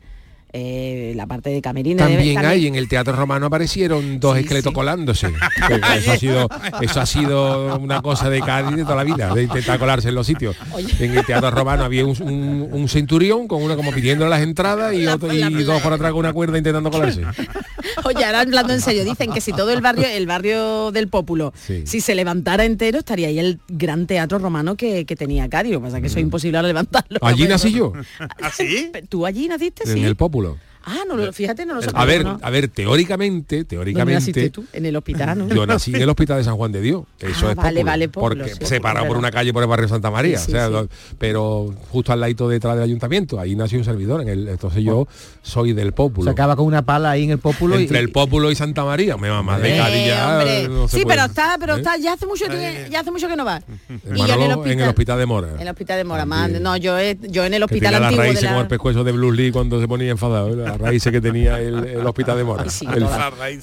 [0.51, 2.05] eh, la parte de camerina.
[2.07, 4.75] de- También hay, en el teatro romano aparecieron dos Sí, esqueletos sí.
[4.75, 5.27] colándose.
[5.97, 6.49] eso, ha sido,
[6.81, 10.15] eso ha sido una cosa de Cádiz de toda la vida, de intentar colarse en
[10.15, 10.55] los sitios.
[10.99, 14.93] En el teatro romano había un, un- un centurión con una como pidiendo las entradas
[14.93, 17.21] y, La- otro, la- y dos por atrás con una cuerda intentando colarse.
[18.05, 21.53] Oye, ahora hablando en serio, dicen que si todo el barrio, el barrio del Pópulo,
[21.55, 21.83] Sí.
[21.85, 25.73] si se levantara entero, estaría ahí el gran teatro romano que, que tenía Cádiz.
[25.73, 27.19] Lo que pasa es que eso es imposible ahora levantarlo.
[27.21, 27.25] Mm.
[27.25, 27.93] Allí nací yo,
[28.41, 28.91] ¿Ah, sí?
[29.09, 29.83] ¿Tú allí naciste?
[29.89, 30.03] en Sí.
[30.05, 30.48] el Pópulo.
[30.85, 31.99] Ah, no, lo- fíjate, no lo sabía.
[32.01, 32.39] A ver, ¿no?
[32.41, 34.65] a ver, teóricamente, ¿Dónde teóricamente, naciste tú?
[34.73, 35.47] En el hospital, ¿no?
[35.53, 37.03] Yo nací en el hospital de San Juan de Dios.
[37.19, 39.87] Eso Ah, es vale, vale, Pópulo, porque sí, separado por una calle por el barrio
[39.87, 40.71] Santa María, Sí, sí, o sea, sí.
[40.73, 43.39] lo- pero justo al lado detrás del ayuntamiento.
[43.39, 44.21] Ahí nació un servidor.
[44.21, 45.07] En el, entonces yo
[45.41, 46.23] soy del Pópulo.
[46.25, 47.83] Se acaba con una pala ahí en el pópulo y...
[47.83, 50.67] Entre el Pópulo y Santa María, me va más de Eh, hombre.
[50.69, 51.15] no sí, puede.
[51.15, 51.77] pero está, pero ¿Eh?
[51.79, 53.61] está, ya hace mucho que ya hace mucho que no va.
[53.89, 55.49] En Y yo en el Manolo, en el hospital de Mora.
[55.55, 56.61] En el hospital de Mora, man.
[56.63, 56.95] No, yo,
[57.29, 58.61] yo en el hospital antiguo de raíces como la...
[58.61, 60.68] el pescuezo de Bruce Lee cuando se ponía enfadado.
[60.71, 62.69] Las raíces que tenía el, el hospital de Mora.
[62.69, 63.03] Sí, el,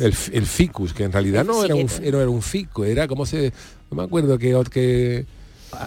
[0.00, 2.00] el, el ficus, que en realidad no era un, Sí.
[2.04, 3.52] era, un fico, era como se...
[3.90, 4.54] No me acuerdo que...
[4.70, 5.26] que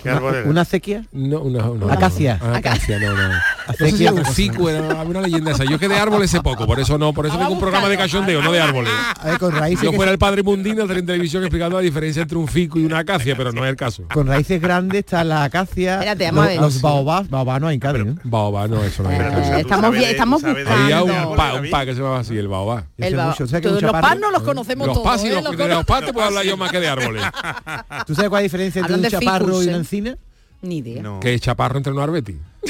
[0.03, 0.49] ¿Qué árbol era?
[0.49, 1.05] ¿Una acequia?
[1.11, 2.37] no, no, no, Acacia.
[2.41, 3.29] no, acacia, no, no.
[3.69, 5.63] Acequia No sé si era una leyenda esa.
[5.63, 7.87] Yo es que de árboles sé poco, por eso no, por eso tengo un programa
[7.89, 8.91] de cachondeo, no de árboles.
[9.19, 12.37] A ver, con raíces, Yo fuera el padre Mundino en televisión explicando la diferencia entre
[12.37, 14.03] un fico y una acacia, pero no es el caso.
[14.13, 17.75] con raíces grandes está la acacia, Espérate, vamos a los, los baobabs, baobabs no hay
[17.75, 18.15] en Cádiz, ¿no?
[18.23, 19.53] Baobá, no, eso no es el Eh, caso.
[19.57, 21.29] estamos bien, de- estamos de- Había buscando.
[21.31, 22.83] un pa, un pa que se llamaba así, el baobá.
[22.97, 25.07] El mucho, o sea los pan no los conocemos Los todos.
[25.07, 25.33] pas y ¿eh?
[25.35, 27.23] los, Los de los pas te puedo hablar yo más que de árboles.
[28.05, 29.79] ¿Tú sabes cuál es la diferencia entre un de chaparro y una ¿eh?
[29.79, 30.17] encina?
[30.61, 31.01] Ni idea.
[31.01, 31.19] No.
[31.21, 32.37] Que es chaparro entre un arbeti.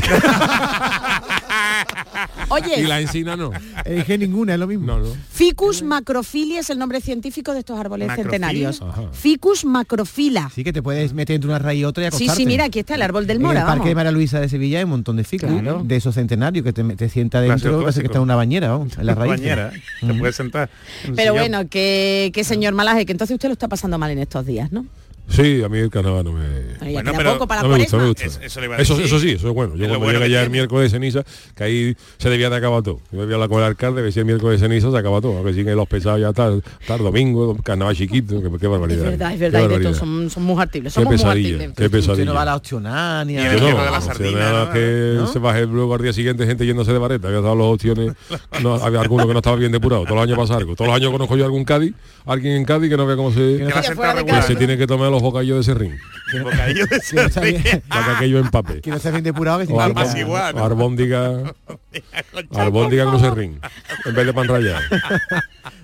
[2.49, 3.51] Oye, Y la encina no.
[3.85, 4.85] Elige ninguna, es lo mismo.
[4.85, 5.07] No, no.
[5.31, 8.81] Ficus macrophylla es el nombre científico de estos árboles centenarios.
[8.81, 9.03] Ajá.
[9.11, 10.49] Ficus macrophylla.
[10.53, 12.35] Sí que te puedes meter entre una raíz y otra y Sí, acostarte.
[12.41, 13.87] sí, mira, aquí está el árbol del En Mora, el Parque vamos.
[13.89, 15.81] de María Luisa de Sevilla hay un montón de ficus, Claro.
[15.83, 18.97] de esos centenarios que te, te sienta dentro, parece que está en una bañera, vamos,
[18.97, 19.31] en la raíz.
[19.31, 19.71] Bañera,
[20.01, 20.69] te puedes sentar.
[21.05, 21.49] en Pero sillón.
[21.51, 24.71] bueno, que, que señor Malaje, que entonces usted lo está pasando mal en estos días,
[24.71, 24.85] ¿no?
[25.29, 26.91] Sí, a mí el carnaval no me...
[26.91, 28.25] Bueno, pero poco para No me gusta, me gusta.
[28.25, 29.05] Es- eso le Eso, decir.
[29.05, 29.75] eso sí, eso es bueno.
[29.75, 31.23] Yo Es cuando bueno llega que ya el miércoles de ceniza,
[31.55, 32.99] que ahí se debía de acabar todo.
[33.11, 35.21] Yo voy a hablar con el alcalde, ver si el miércoles de ceniza se acaba
[35.21, 35.37] todo.
[35.37, 38.67] A ver si en los pesados ya está, está el domingo, carnaval chiquito, qué, qué
[38.67, 39.05] barbaridad.
[39.05, 41.75] Es verdad, es verdad, de todo, son, son muy artibles, Qué somos muy pesadilla, artibles.
[41.77, 42.25] qué pesadilla.
[42.25, 43.53] no va a la opcionania.
[43.55, 45.27] Yo no, la sardina, que ¿No?
[45.27, 48.13] se baje luego al día siguiente gente yéndose de vareta, había dado los opciones,
[48.63, 50.75] no, había alguno que no estaba bien depurado, todos los años pasa algo.
[50.75, 51.93] Todos los años conozco yo algún Cádiz,
[52.25, 55.18] alguien en Cádiz que no vea cómo se Que que se tiene que tomar los
[55.21, 55.97] bocadillos de serrín,
[56.43, 58.81] Bocadillo de para que aquello empape.
[58.81, 60.63] que no bien depurado, que O igual, ¿no?
[60.63, 61.53] arbóndiga,
[62.55, 63.59] arbóndiga con serrín,
[64.05, 64.79] en vez de pan rallado.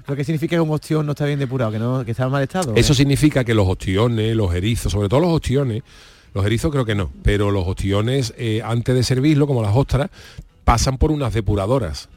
[0.07, 2.31] lo que significa que un ostión no está bien depurado, que no que está en
[2.31, 2.73] mal estado.
[2.75, 2.95] Eso ¿eh?
[2.95, 5.83] significa que los ostiones, los erizos, sobre todo los ostiones,
[6.33, 10.09] Los erizos creo que no, pero los ostiones, eh, antes de servirlo, como las ostras,
[10.65, 12.09] pasan por unas depuradoras.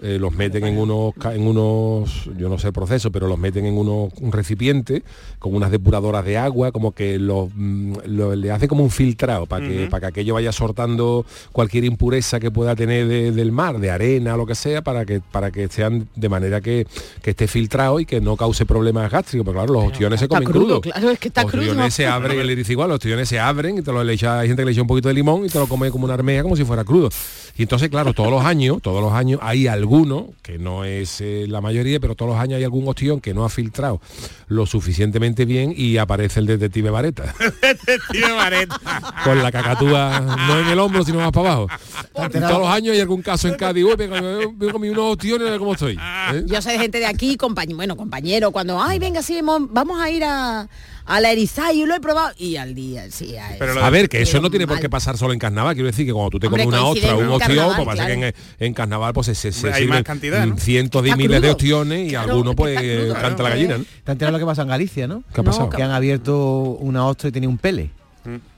[0.00, 3.66] Eh, los meten en unos en unos yo no sé el proceso pero los meten
[3.66, 5.02] en unos un recipiente
[5.40, 9.66] con unas depuradoras de agua como que mm, lo- le hace como un filtrado para
[9.66, 9.90] que Ujú.
[9.90, 14.36] para que aquello vaya sortando cualquier impureza que pueda tener de- del mar de arena
[14.36, 16.86] lo que sea para que para que sean de manera que,
[17.20, 20.44] que esté filtrado y que no cause problemas gástricos porque claro los ostiones se comen
[20.44, 21.90] crudo, crudos claro, es que está los crudo.
[21.90, 24.46] se abren el dice igual los ostiones se abren y te lo le echa hay
[24.46, 26.44] gente que le echa un poquito de limón y te lo come como una armeja
[26.44, 27.08] como si fuera crudo
[27.56, 31.46] y entonces claro todos los años todos los años hay alguno que no es eh,
[31.48, 34.02] la mayoría pero todos los años hay algún ostión que no ha filtrado
[34.48, 38.78] lo suficientemente bien y aparece el detective Vareta Detective Vareta.
[39.24, 41.68] con la cacatúa no en el hombro sino más para abajo
[42.14, 45.50] y todos los años hay algún caso en Cádiz uy, me, comí unos ostiones a
[45.52, 45.94] ver cómo estoy
[46.34, 46.42] ¿eh?
[46.46, 49.98] Yo sé de gente de aquí, compañ bueno, compañero, cuando, ay, venga, sí, mo- vamos
[50.00, 50.68] a ir a,
[51.08, 52.32] a la Erizá y lo he probado.
[52.38, 53.48] Y al día, sí, a
[53.84, 55.74] a ver, que eso no tiene por qué pasar solo en carnaval.
[55.74, 58.06] Quiero decir que cuando tú te Hombre, comes una ostra un ostión, carnaval, pues pasa
[58.06, 58.20] claro.
[58.20, 58.34] que en,
[58.66, 60.58] en carnaval pues se, se, se Hay más cantidad, ¿no?
[60.58, 63.78] cientos de miles de ostiones y Claro, algunos pues crudo, canta la gallina.
[63.78, 63.84] ¿no?
[64.04, 65.24] ¿Te enterado lo que pasó en Galicia, no?
[65.32, 65.70] ¿Qué ha pasado?
[65.70, 66.36] Que han abierto
[66.80, 67.90] una ostra y tenía un pele.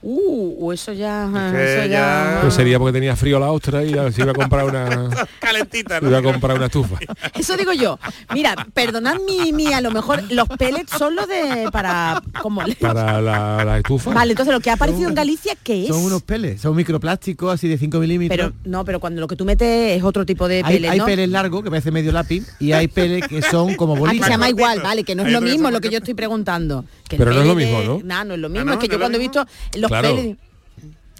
[0.01, 2.39] Uh, eso ya, eso ya.
[2.41, 6.17] Pues sería porque tenía frío la ostra y se iba a comprar una Calentita, iba
[6.17, 6.31] a ¿no?
[6.31, 6.97] comprar una estufa.
[7.35, 7.97] Eso digo yo.
[8.33, 13.21] Mira, perdonad mi, mi, a lo mejor los pellets son los de para como Para
[13.21, 14.11] la, la estufa.
[14.13, 15.87] Vale, entonces lo que ha aparecido en Galicia ¿qué es?
[15.89, 18.37] Son unos peles, son microplásticos así de 5 milímetros.
[18.37, 20.99] pero no, pero cuando lo que tú metes es otro tipo de hay, pellets, hay
[20.99, 21.05] ¿no?
[21.05, 24.25] peles largos que parece medio lápiz y hay peles que son como Ah, que bolitas.
[24.27, 26.85] se llama igual, vale, que no es Hay lo mismo lo que yo estoy preguntando.
[27.07, 27.99] Que Pero no es lo mismo, ¿no?
[28.03, 29.45] Nah, no es lo Ah, mismo, no, es que ¿no yo cuando he visto
[29.77, 30.15] los Claro.
[30.15, 30.37] peles...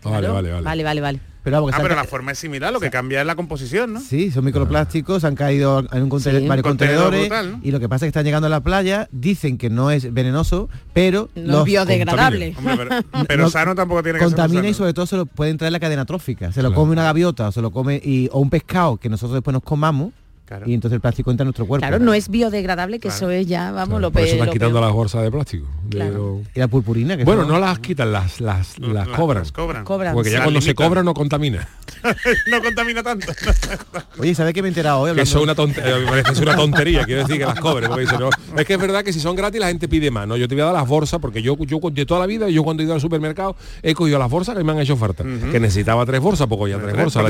[0.03, 0.63] Vale, vale, vale.
[0.63, 1.19] Vale, vale, vale.
[1.43, 3.35] Pero vamos, que Ah, pero ca- la forma es similar, lo que cambia es la
[3.35, 3.99] composición, ¿no?
[3.99, 6.47] Sí, son microplásticos, han caído en un conte- Sí.
[6.47, 7.59] varios Contenedor contenedores brutal, ¿no?
[7.63, 10.13] y lo que pasa es que están llegando a la playa, dicen que no es
[10.13, 12.53] venenoso, pero No los biodegradable.
[12.57, 15.25] Hombre, pero, pero No, sano tampoco tiene que contamina ser y sobre todo se lo
[15.25, 16.51] puede entrar en la cadena trófica.
[16.51, 16.81] Se lo Claro.
[16.81, 19.63] come una gaviota o se lo come y, o un pescado que nosotros después nos
[19.63, 20.13] comamos
[20.51, 20.65] Claro.
[20.69, 21.87] y entonces el plástico entra en nuestro cuerpo.
[21.87, 23.15] Claro, no es biodegradable, que Claro.
[23.15, 24.39] eso es ya, vamos, Claro, lo por eso peor.
[24.47, 25.67] están quitando las bolsas de plástico.
[25.91, 29.15] de lo- Y la purpurina que Bueno, son- no las quitan, las las, las La-
[29.17, 29.43] cobran.
[29.43, 29.83] las cobran.
[29.83, 30.13] Cobran.
[30.13, 31.67] Porque ya Las cuando se cobra no contamina.
[32.51, 33.27] no contamina tanto.
[34.19, 35.09] Oye, ¿sabes qué me he enterado hoy?
[35.09, 37.59] Hablando- eso es una tontería, me parece que es una tontería, quiero decir que las
[37.59, 40.11] cobre, porque dice, no, es que es verdad que si son gratis la gente pide
[40.11, 42.25] más, no, yo te voy a dar las bolsas porque yo, yo de toda la
[42.25, 44.95] vida, yo cuando he ido al supermercado he cogido las bolsas que me han hecho
[44.97, 47.23] falta, que necesitaba tres bolsas, porque ya tres bolsas.
[47.23, 47.29] La,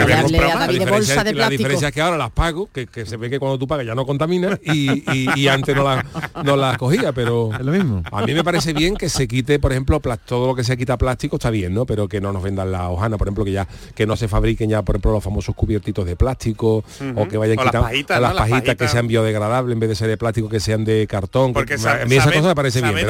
[0.67, 3.85] diferencia- es, diferencia que ahora las pago, que, que se ve que cuando tú pagas
[3.85, 6.03] ya no contamina y, y- y antes no las
[6.43, 8.01] no las cogía, pero Es lo mismo.
[8.11, 10.97] a mí me parece bien que se quite, por ejemplo, todo lo que se quita
[10.97, 11.85] plástico está bien, ¿no?
[11.85, 14.69] Pero que no nos vendan la hojana, por ejemplo, que ya que no se fabriquen
[14.69, 16.83] ya, por ejemplo, los famosos cubiertitos de plástico
[17.15, 18.39] o que vayan O las quitando pajitas, las ¿no?
[18.39, 21.53] Las pajitas que sean biodegradables en vez de ser de plástico que sean de cartón.
[21.53, 23.07] Porque que- sabe- a mí esa sabe- cosa me parece sabe bien.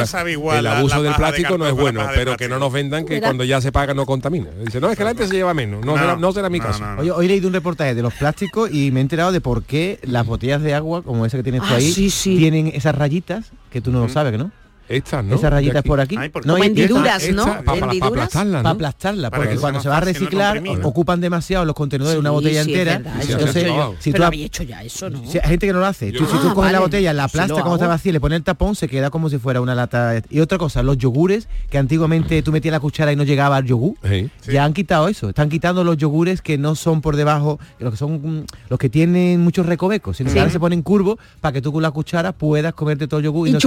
[0.58, 2.74] El la- abuso la del de plástico no es la bueno, pero que no nos
[2.74, 4.50] vendan que cuando ya se paga no contamina.
[4.66, 5.86] Dice, no, es que la gente se lleva menos.
[5.86, 6.80] No, No, será, no será mi no, caso.
[6.82, 7.02] no, no.
[7.02, 9.64] Oye, hoy he leído un reportaje de los plásticos y me he enterado de por
[9.64, 12.38] qué las botellas de agua, como esa que tienes tú Ah, ahí, sí, sí.
[12.38, 14.52] tienen esas rayitas, que tú no lo sabes, ¿no?
[14.92, 15.36] Estas, ¿no?
[15.36, 15.88] esas rayitas aquí.
[15.90, 16.16] por aquí.
[16.18, 16.48] Ay, ¿por qué?
[16.48, 17.46] no, hendiduras, esta- ¿no?
[17.46, 18.70] Para, para ¿no?
[18.70, 22.20] aplastarla, Para porque que cuando se va a no reciclar ocupan demasiado los contenedores de
[22.20, 22.98] una botella sí, entera.
[23.00, 25.22] verdad, Entonces, yo- si pero tú, había hecho ya eso, ¿no?
[25.26, 26.12] si hay gente que no lo hace.
[26.12, 27.76] Tú, si tú Ah, coges la botella, la aplastas como hago.
[27.76, 30.22] está vacía, le pones el tapón, se queda como si fuera una lata.
[30.30, 33.66] Y otra cosa, los yogures, que antiguamente tú metías la cuchara y no llegaba al
[33.66, 34.30] yogur, Sí.
[34.52, 35.30] ya han quitado eso.
[35.30, 38.90] Están quitando los yogures que no son por debajo, los que son mm, los que
[38.90, 42.32] tienen muchos recovecos, sino que ahora se ponen curvos para que tú con la cuchara
[42.34, 43.60] puedas comerte todo el yogur y, Y no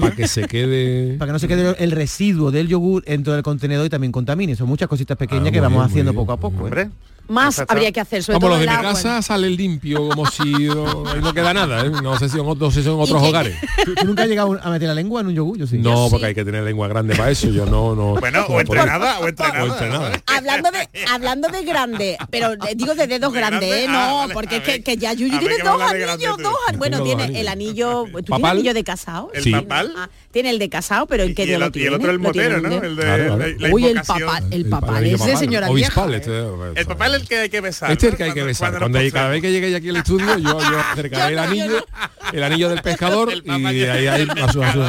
[0.00, 1.16] para que se quede...
[1.18, 4.56] para que no se quede el residuo del yogur dentro del contenedor y también contamine.
[4.56, 6.68] Son muchas cositas pequeñas Ah, que vamos bien, haciendo bien, poco a poco.
[6.68, 6.90] ¿eh?
[7.28, 7.72] Más Exacto.
[7.72, 8.92] habría que hacer, sobre Vamos, todo los de mi agua.
[8.92, 11.90] casa sale limpio, como si no, no queda nada, ¿eh?
[12.02, 13.56] No sé si en, no sé si en otros que- hogares.
[13.84, 15.56] ¿Tú, tú nunca has llegado a meter la lengua en un yogur?
[15.58, 15.78] Yo sí.
[15.78, 16.10] No, sí.
[16.10, 17.48] porque hay que tener lengua grande para eso.
[17.48, 18.16] Yo no, no.
[18.20, 19.62] Bueno, como o entrenada, o entrenada.
[19.64, 20.22] O entrenada.
[20.26, 23.86] Hablando de, hablando de grande, pero eh, digo de dedos De grandes, grande, ¿eh?
[23.88, 27.02] ah, No, vale, porque es que, que ya Yuyu tiene dos de anillos, dos Bueno,
[27.02, 28.04] tiene el anillo.
[28.12, 29.30] ¿Tú tienes anillo de casado?
[29.32, 29.52] ¿El Sí.
[29.52, 29.92] papal?
[29.96, 31.88] Ah, tiene el de casado, pero ¿en qué y, el, lo y tiene?
[31.88, 32.82] el otro el motero, ¿no?
[32.82, 35.68] El de Uy, el papal, el El papal ese, señora
[36.12, 36.30] este,
[36.76, 37.90] El papal el que hay que besar.
[37.92, 38.78] Este es el que hay que besar.
[38.78, 41.84] cuando hay- cada vez que llegue aquí al estudio, yo, yo acercaré el anillo,
[42.32, 44.82] el anillo del pescador y ahí, ahí a, su- a su-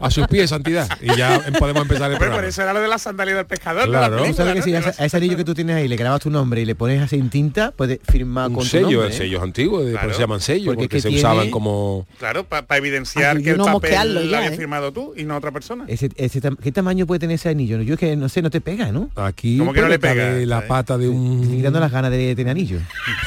[0.00, 0.88] a sus pies, santidad.
[1.00, 2.46] Y ya podemos empezar el programa.
[2.46, 3.86] eso era lo de la sandalia del pescador.
[3.86, 4.16] Claro.
[4.16, 4.22] ¿no?
[4.22, 5.02] La ¿Tú sabes película, que si ¿no?
[5.02, 7.16] a ese, anillo que tú tienes ahí le grabas tu nombre y le pones así
[7.16, 10.08] en tinta, puedes firmar con tu sello, nombre, el sello antiguo, de- por Claro.
[10.10, 12.06] eso se llaman sellos, Porque porque, es que se tiene- usaban como...
[12.18, 14.56] Claro, para evidenciar que el no papel lo habías ¿eh?
[14.56, 15.84] firmado tú y no otra persona.
[15.88, 17.80] Ese, ese tam- ¿Qué tamaño puede tener ese anillo?
[17.82, 19.10] Yo es que no sé, no te pega, ¿no?
[19.16, 21.62] Aquí ¿Cómo que no le pega, la pata de un...
[21.64, 22.78] quitando las ganas de tener anillo.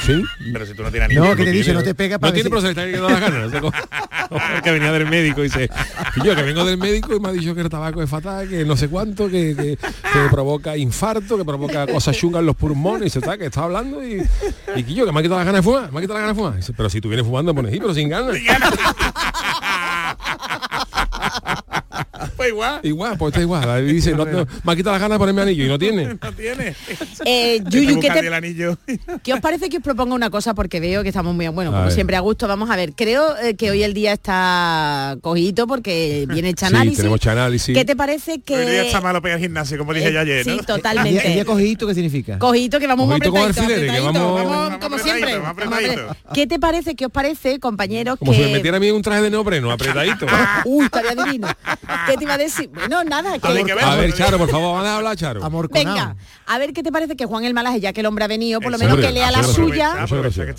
[0.04, 0.22] ¿Sí?
[0.52, 1.24] Pero si tú no tienes anillo.
[1.24, 3.08] No, que te dice, no te pega para No tiene, pero se le está quedando
[3.08, 4.62] las ganas.
[4.62, 5.68] que venía del médico y dice,
[6.16, 8.48] "Y yo que vengo del médico y me ha dicho que el tabaco es fatal,
[8.48, 12.56] que no sé cuánto, que, que, que provoca infarto, que provoca cosas chungas en los
[12.56, 14.22] pulmones, y "Está, que está hablando y,
[14.76, 16.22] y que yo que me ha quitado las ganas de fumar, me ha quitado las
[16.28, 16.56] ganas de fumar.
[16.56, 18.36] Dice, pero si tú vienes fumando, pones, sí, pero sin ganas.
[22.38, 22.80] Pues igual.
[22.84, 23.88] Igual, pues está igual.
[23.88, 26.06] Y dice, no, no, me ha quitado las ganas de ponerme anillo y no tiene.
[26.22, 26.74] No tiene.
[27.24, 28.78] Eh, Yuyu, ¿qué que te, el anillo.
[29.22, 30.54] ¿qué os parece que os proponga una cosa?
[30.54, 31.92] Porque veo que estamos muy, bueno, A como ver.
[31.92, 32.92] siempre a gusto, vamos a ver.
[32.94, 36.98] Creo eh, que hoy el día está cogito porque viene hecho Sí, análisis.
[36.98, 37.76] tenemos análisis.
[37.76, 38.54] ¿Qué te parece que...
[38.56, 40.62] Hoy día está malo pegar gimnasio, como dije Eh, yo ayer, sí, ¿no?
[40.62, 41.38] totalmente.
[41.40, 42.38] ¿Y cogidito qué significa?
[42.38, 45.38] Cogito que vamos muy Cogito con apretaditos, alfileres, que vamos- vamos Vamos como apretadito, siempre.
[45.38, 46.16] vamos apretadito.
[46.34, 48.38] ¿Qué te parece, qué os parece, compañeros, Como que...
[48.38, 50.26] si me metiera a mí en un traje de neopreno, apretadito.
[50.64, 51.48] Uy, estaría divino.
[52.06, 52.68] ¿Qué te iba a decir?
[52.72, 53.48] Bueno, nada, que...
[53.48, 55.44] A ver, que A ver, Charo, por favor, van a hablar, Charo.
[55.44, 58.24] Amor Venga, a ver qué te parece que Juan el Malaje, ya que el hombre
[58.24, 60.06] ha venido, por lo menos que lea la suya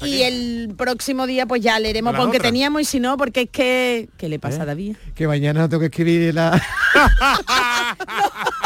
[0.03, 2.49] y el próximo día pues ya leeremos porque otra.
[2.49, 4.09] teníamos y si no, porque es que...
[4.17, 4.95] ¿Qué le pasa a David?
[5.15, 6.61] Que mañana tengo que escribir la...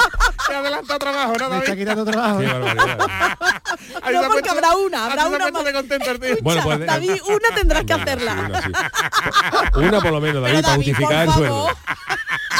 [0.47, 1.79] Se adelanta trabajo, ¿no, Me está David?
[1.81, 2.39] quitando trabajo.
[2.39, 2.47] Qué ¿eh?
[2.53, 2.97] barbaridad.
[4.01, 5.65] Ahí No, porque puesto- habrá una, habrá una más.
[5.65, 6.35] de contento tío.
[6.41, 8.33] Bueno, pues, David, una tendrás que hacerla.
[8.33, 8.71] Una, sí.
[9.75, 11.69] Una por lo menos, David, Pero, para David, justificar el sueldo.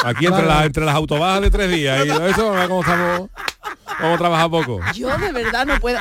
[0.04, 0.54] Aquí entre, Vale.
[0.54, 3.30] las, entre las autobajas de tres días y todo eso, cómo estamos,
[4.00, 4.80] vamos a trabajar poco.
[4.94, 5.98] Yo de verdad no puedo...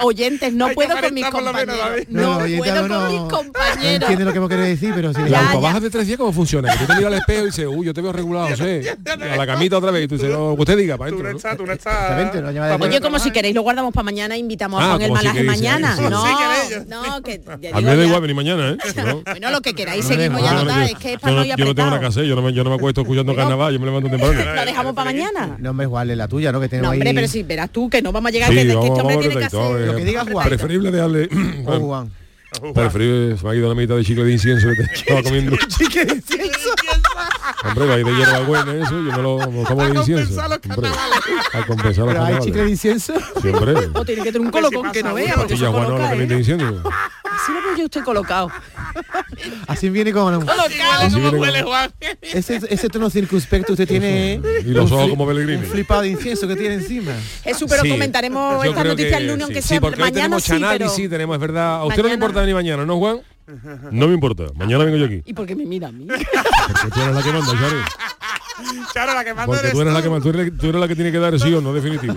[0.00, 1.78] Oyentes, no que puedo con mis lo menos, compañeros.
[1.78, 2.06] David.
[2.08, 3.84] No, oye, puedo no, con no- mis No compañeros.
[4.02, 5.20] entiende lo que hemos querido decir, pero sí.
[5.20, 6.72] Las Ya, autobajas de tres días, ¿cómo funciona?
[6.72, 8.96] Que tú te miras al espejo y dices, uy, yo te veo regulado, sé.
[9.32, 11.23] A la camita otra vez y tú dices, no, que usted diga, para no adentro.
[11.30, 12.54] No Exactamente, no estás.
[12.54, 15.12] llama de- Oye, como si queréis lo guardamos para mañana, invitamos a Ah, Juan el
[15.12, 15.96] Malaje mañana.
[15.96, 18.76] No, no, que ya A mí me da igual venir mañana, ¿eh?
[19.04, 19.22] No.
[19.24, 21.64] Bueno, lo que queráis, seguimos ya no, total, yo, es que es para no, yo
[21.64, 23.80] no tengo nada que hacer, yo no me, yo no me acuesto escuchando carnaval, yo
[23.80, 24.54] me levanto temprano.
[24.54, 25.56] Lo dejamos para mañana.
[25.58, 26.60] No, hombre, igual es la tuya, ¿no?
[26.60, 29.16] Que tenemos hombre, pero si verás tú que no vamos a llegar que, este hombre
[29.18, 29.60] tiene que hacer.
[29.60, 30.48] eh, Lo que diga Juan.
[30.48, 31.28] Preferible dejarle...
[31.66, 32.10] Oh, Juan.
[32.72, 35.56] Preferible, se me ha ido la mitad de chicle de incienso que te estaba comiendo.
[37.66, 40.34] Hombre, hay de hierba buena eso, yo me lo me lo tomo de incienso.
[40.36, 40.90] compensar los Hombre,
[41.52, 43.14] a compensar los Pero hay chicle de incienso.
[43.42, 43.74] Sí, hombre.
[43.94, 46.82] O tiene que tener un colocón que no vea, Pastilla no, la que diciendo.
[47.24, 48.50] Así lo veo yo estoy colocado.
[49.66, 50.12] Así viene
[51.06, 51.92] Así como viene huele, con- Juan.
[52.22, 54.40] Ese, ese tono circunspecto usted tiene...
[54.64, 55.64] Y los un ojos como Pellegrini.
[55.64, 57.12] Un flipado de incienso que tiene encima.
[57.42, 59.42] Jesús, pero Sí, comentaremos yo noticias que el lunes, sí.
[59.44, 61.76] aunque Sí, sea porque hoy mañana tenemos sí, análisis, tenemos, es verdad.
[61.76, 63.20] ¿A usted no le importa ni mañana, no, Juan?
[63.90, 64.44] No me importa.
[64.54, 65.22] Mañana vengo yo aquí.
[65.24, 66.06] ¿Y por qué me mira a mí?
[66.06, 67.76] Porque tú eres la que manda, Charo.
[68.94, 70.10] Charo, la que manda Porque eres tú eres la que tú.
[70.12, 72.14] manda, tú eres, tú eres la que tiene que dar el sí o no definitivo.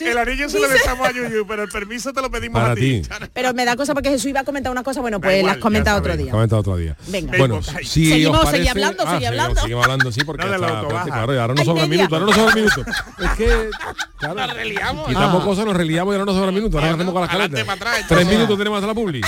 [0.00, 2.76] El anillo se lo dejamos a Yuyu, pero el permiso te lo pedimos Para a
[2.76, 3.02] ti.
[3.32, 5.62] Pero me da cosa porque Jesús iba a comentar una cosa, bueno, pues igual, las
[5.62, 6.30] comenta otro día.
[6.32, 6.96] Comenta otro día.
[7.08, 7.36] Venga.
[7.38, 7.80] Bueno, Venga.
[7.82, 8.58] si Seguimos, os parece...
[8.64, 9.60] sigue hablando, Ah, seguimos- hablando.
[9.62, 11.96] Seguimos hablando, sí, porque No, hasta- claro, y ahora no sobra media.
[12.08, 12.80] minuto, ahora no sobra minuto.
[13.18, 13.70] Es que,
[14.18, 15.08] claro, Nos reliamos.
[15.08, 15.44] quitamos Ah.
[15.46, 16.78] cosas, nos reliamos y ahora no sobra minuto.
[16.78, 17.66] Ahora hacemos con las caletas.
[18.08, 19.20] Tres minutos tenemos hasta la publi.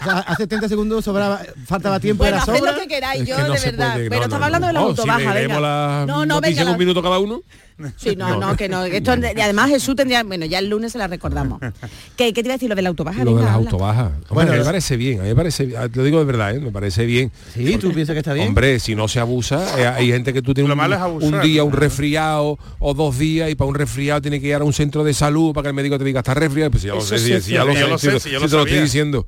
[0.00, 2.72] O sea, hace 30 segundos sobraba, faltaba tiempo, Bueno, era haced sobra.
[2.72, 3.92] lo que queráis, Es yo que no de verdad.
[3.94, 4.86] puede, pero no, estaba no, hablando de la no.
[4.86, 5.60] Oh, autobaja, si venga.
[5.60, 6.60] las No, no, venga.
[6.62, 7.42] en un la- minuto cada uno.
[7.96, 8.84] Sí, no, no, que no.
[8.84, 11.60] Esto, y además Jesús tendría, bueno, ya el lunes se la recordamos.
[12.16, 12.68] ¿Qué, qué te iba a decir?
[12.68, 13.24] Lo de la autobaja.
[13.24, 14.10] Lo de autobajas.
[14.12, 16.18] Hombre, Bueno, a mí me parece bien, a mí me parece, ah, te lo digo
[16.18, 16.60] de verdad, ¿eh?
[16.60, 17.30] me parece bien.
[17.54, 18.48] Sí, tú piensas que está bien.
[18.48, 21.00] Hombre, si no se abusa, eh, hay gente que tú tienes Lo un, malo es
[21.00, 24.54] abusar, un día, un resfriado o dos días y para un resfriado tiene que ir
[24.54, 26.70] a un centro de salud para que el médico te diga está resfriado.
[26.70, 28.38] Pues si ya lo sé, si, si ya lo sé, si sé, lo- si yo
[28.38, 29.26] si lo te lo estoy diciendo.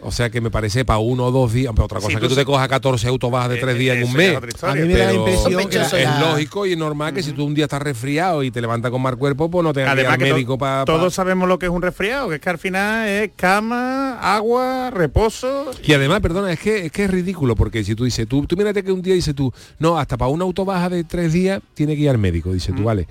[0.00, 2.28] O sea que me parece para uno o dos días, pero otra cosa Sí, que
[2.28, 4.36] tú te cojas 14 autobajas de tres Eh, días en un mes.
[4.36, 4.84] A historia.
[4.84, 7.44] mí me da la impresión que la- es lógico y es normal que si tú
[7.44, 10.18] un día estás resfriado y te levantas con mal cuerpo, pues no te Además al
[10.18, 10.84] que médico para...
[10.84, 14.90] todos sabemos lo que es un resfriado, que es que al final es cama, agua,
[14.90, 15.70] reposo.
[15.82, 18.56] Y además, perdona, es que es que es ridículo, porque si tú dices, tú, tú
[18.56, 21.94] mírate que un día dices tú, no, hasta para una autobaja de tres días tiene
[21.94, 23.06] que ir al médico, dice tú, vale.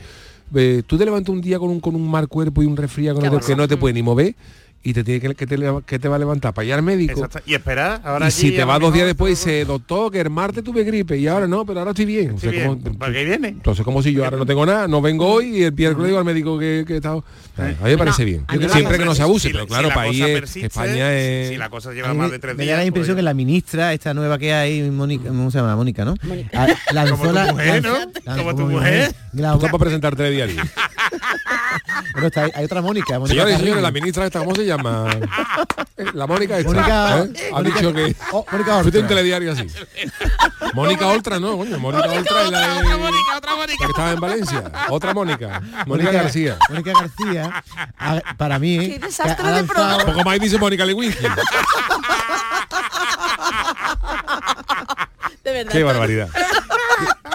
[0.56, 3.20] Eh, tú te levantas un día con un, con un mal cuerpo y un resfriado
[3.20, 4.36] que no te, que no te puede ni mover
[4.86, 7.14] y te tiene que, que te, que te va a levantar para ir al médico.
[7.24, 7.40] Exacto.
[7.46, 10.12] Y esperar, ahora y si te a lo vas dos días después y dice, doctor,
[10.12, 12.32] que el martes tuve gripe y ahora no, pero ahora estoy bien.
[12.32, 12.80] O sea, Estoy bien.
[12.82, 13.48] como- ¿Para qué viene?
[13.48, 16.20] entonces como si yo ahora no tengo nada, no vengo hoy y el miércoles digo
[16.20, 17.24] al médico que, que he estado.
[17.58, 18.46] A mí me parece bien.
[18.50, 20.40] Siempre cosa- que no se abuse, Si pero claro, si la para cosa ahí es-
[20.40, 21.50] persiste, España es...
[21.50, 22.76] Si la cosa lleva mí más me, de tres me días.
[22.76, 25.76] da la impresión pues- que la ministra, esta nueva que hay, Mónica, ¿cómo se llama?
[25.78, 26.16] Mónica, ¿no?
[26.54, 27.96] Ah, lanzó Como tu la- mujer, ¿no?
[28.26, 29.16] lanzó- Como tu mujer.
[29.34, 30.62] Tú para presentar telediario.
[32.14, 33.18] bueno, está- hay otra Mónica.
[33.20, 35.10] Mónica Señores y señores, la ministra esta, ¿cómo se llama?
[36.14, 36.72] La Mónica esta.
[36.72, 37.50] Mónica- ¿eh?
[37.52, 38.16] Ha Mónica- dicho que...
[38.32, 39.08] Oh, Mónica Oltra.
[39.08, 39.68] telediario así.
[40.74, 41.78] Mónica Oltra, no, coño.
[41.80, 42.80] Mónica Oltra es la de...
[42.80, 43.78] Otra Mónica, otra la Mónica.
[43.86, 44.72] que estaba en Valencia.
[44.90, 45.62] Otra Mónica.
[45.86, 46.58] Mónica García.
[46.70, 47.64] Mónica García,
[47.98, 51.24] a- para mí, Qué desastre de lanzado- Un poco más dice Mónica Lewinsky.
[55.44, 55.72] De verdad.
[55.74, 56.30] Qué barbaridad.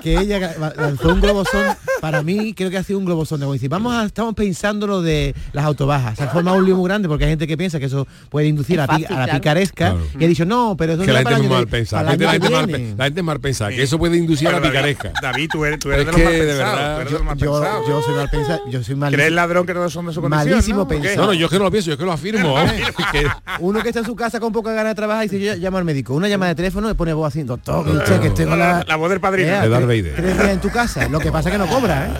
[0.03, 3.47] Que ella lanzó un globosón para mí creo que ha sido un globo sonda.
[3.47, 6.17] Como decir, vamos a, estamos pensando lo de las autobajas.
[6.17, 8.47] Se ha formado un lío muy grande porque hay gente que piensa que eso puede
[8.47, 12.03] inducir a, la picaresca y ha dicho, no, pero eso que la gente mal pensada.
[12.03, 15.13] La gente, mal, la gente mal pensada, que eso puede inducir a la picaresca.
[15.21, 17.13] David, tú eres, tú eres Es de los que, mal de pensados, verdad, tú eres
[17.13, 17.89] de Yo, los mal yo, pensados.
[17.89, 19.13] yo soy mal pensado, yo soy mal.
[19.13, 20.51] ¿Crees ladrón que todos son de su condición?
[20.51, 20.89] Malísimo ¿no?
[20.89, 21.17] Pensado.
[21.17, 22.55] No, no, yo es que no lo pienso, yo es que lo afirmo.
[23.61, 25.79] Uno que está en su casa con poca ganas de trabajar y dice, yo llamo
[25.79, 26.15] al médico.
[26.15, 28.85] Una llama de teléfono y pone voz así, doctor, que usted, que tengo la...
[28.87, 29.51] La voz del padrino.
[29.89, 31.09] De Darth tres- días en tu casa.
[31.09, 32.11] Lo que pasa es que no cobra, ¿eh?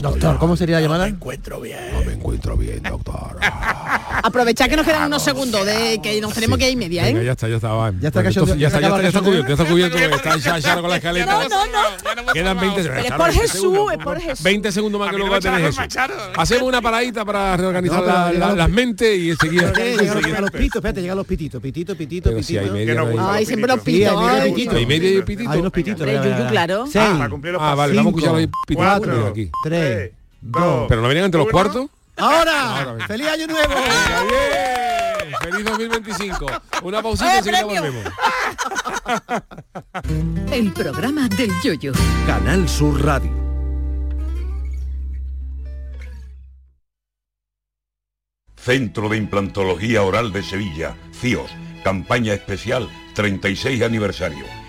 [0.00, 1.06] Doctor, ¿cómo sería la llamada?
[1.06, 1.78] encuentro bien.
[1.92, 3.38] No me encuentro bien, doctor.
[4.26, 7.24] Aprovechad que nos quedan unos segundos de que nos tenemos que ir media, Venga, ¿eh?
[7.26, 7.68] ya está, ya está.
[7.74, 7.92] va.
[8.00, 10.80] Ya está Pues ya está, ya está, ya está cubierto, ya está cubierto está ya
[10.80, 11.46] con la escaleta.
[11.46, 12.32] No, no, no.
[12.32, 13.92] Quedan 20 Pero es por 20 Jesús, segundos.
[13.92, 14.42] es por Jesús.
[14.42, 15.84] 20 segundos más que luego va a tener Jesús.
[16.38, 19.72] Hacemos una paradita para reorganizar las mentes y enseguida.
[19.76, 22.74] Eh, llegan los, pitos, espérate, llegan los pititos, pitito, pitito, pitito.
[23.20, 25.50] Ay, siempre los Sí, hay media y pitito.
[25.50, 26.06] Hay unos pititos.
[26.50, 26.84] Claro.
[26.94, 27.28] Ah,
[27.60, 29.50] Ah, vale, vamos a escuchar los pititos cuatro, aquí.
[29.62, 30.86] tres, dos.
[30.88, 31.88] Pero no venían entre los cuartos.
[32.16, 32.80] ¡Ahora!
[32.84, 33.74] Ahora, ¡Feliz año nuevo!
[33.74, 35.34] ¡Bien!
[35.40, 36.46] ¡Feliz 2025!
[36.82, 37.82] Una pausita y ¡Eh, enseguida premio!
[37.82, 38.12] volvemos.
[40.52, 41.92] El programa del yoyo.
[42.26, 43.30] Canal Sur Radio.
[48.56, 51.50] Centro de Implantología Oral de Sevilla, CIOS,
[51.82, 54.44] campaña especial 36 aniversario.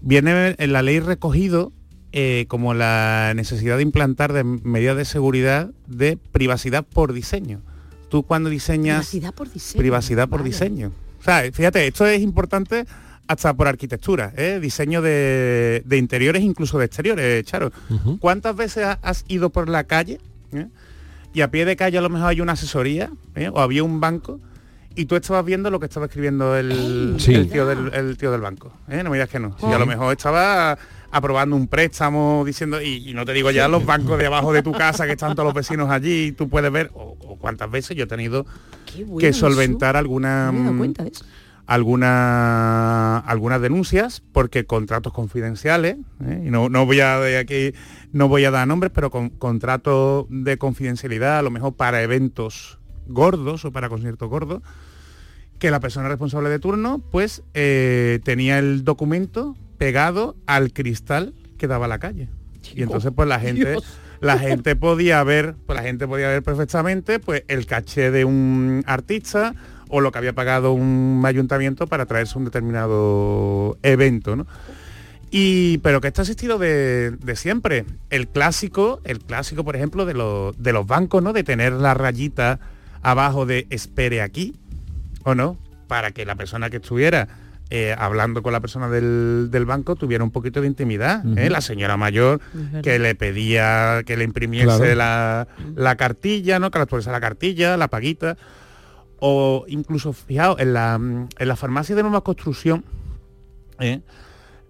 [0.00, 1.72] viene en la ley recogido
[2.16, 7.60] eh, como la necesidad de implantar de medidas de seguridad de privacidad por diseño.
[8.08, 9.78] Tú cuando diseñas Privacidad por diseño.
[9.80, 10.50] privacidad por Vale.
[10.50, 10.92] diseño.
[11.20, 12.86] O sea, fíjate, esto es importante
[13.26, 14.60] hasta por arquitectura, ¿eh?
[14.62, 17.72] diseño de, de interiores, incluso de exteriores, Charo.
[18.20, 20.20] ¿Cuántas veces ha- has ido por la calle
[20.52, 20.68] eh?
[21.32, 23.48] y a pie de calle a lo mejor hay una asesoría eh?
[23.52, 24.38] o había un banco
[24.96, 27.34] y tú estabas viendo lo que estaba escribiendo el, Sí.
[27.34, 28.72] el tío, del, el tío del banco?
[28.88, 29.02] ¿eh?
[29.02, 29.56] No me digas que no.
[29.58, 30.78] Si a lo mejor estaba
[31.10, 34.62] aprobando un préstamo diciendo y, y no te digo ya los bancos de abajo de
[34.62, 37.70] tu casa que están todos los vecinos allí y tú puedes ver o, o cuántas
[37.70, 38.46] veces yo he tenido
[38.96, 41.24] bueno, que solventar alguna No me he dado mm, cuenta de eso.
[41.66, 46.42] alguna algunas denuncias porque contratos confidenciales ¿eh?
[46.46, 47.72] y no, no voy a de aquí
[48.12, 52.78] no voy a dar nombres pero con contratos de confidencialidad a lo mejor para eventos
[53.06, 54.62] gordos o para conciertos gordos
[55.64, 61.66] que la persona responsable de turno pues eh, tenía el documento pegado al cristal que
[61.66, 62.28] daba a la calle
[62.74, 63.98] y entonces pues la gente Dios.
[64.20, 68.84] la gente podía ver pues la gente podía ver perfectamente pues el caché de un
[68.86, 69.54] artista
[69.88, 74.46] o lo que había pagado un ayuntamiento para traerse un determinado evento ¿no?
[75.30, 80.04] y pero que esto ha existido de, de siempre el clásico el clásico por ejemplo
[80.04, 82.60] de, los de los bancos no de tener la rayita
[83.00, 84.54] abajo de espere aquí
[85.24, 85.58] o no
[85.88, 87.28] para que la persona que estuviera
[87.70, 91.24] eh, hablando con la persona del, del banco tuviera un poquito de intimidad.
[91.36, 91.48] ¿eh?
[91.50, 92.40] La señora mayor
[92.82, 94.94] que le pedía que le imprimiese Claro.
[94.94, 96.70] la, la cartilla, ¿no?
[96.70, 98.36] Que le actualizara la cartilla, la paguita.
[99.18, 102.84] O incluso, fijaos, en la, en la farmacia de nueva construcción
[103.80, 104.00] ¿eh?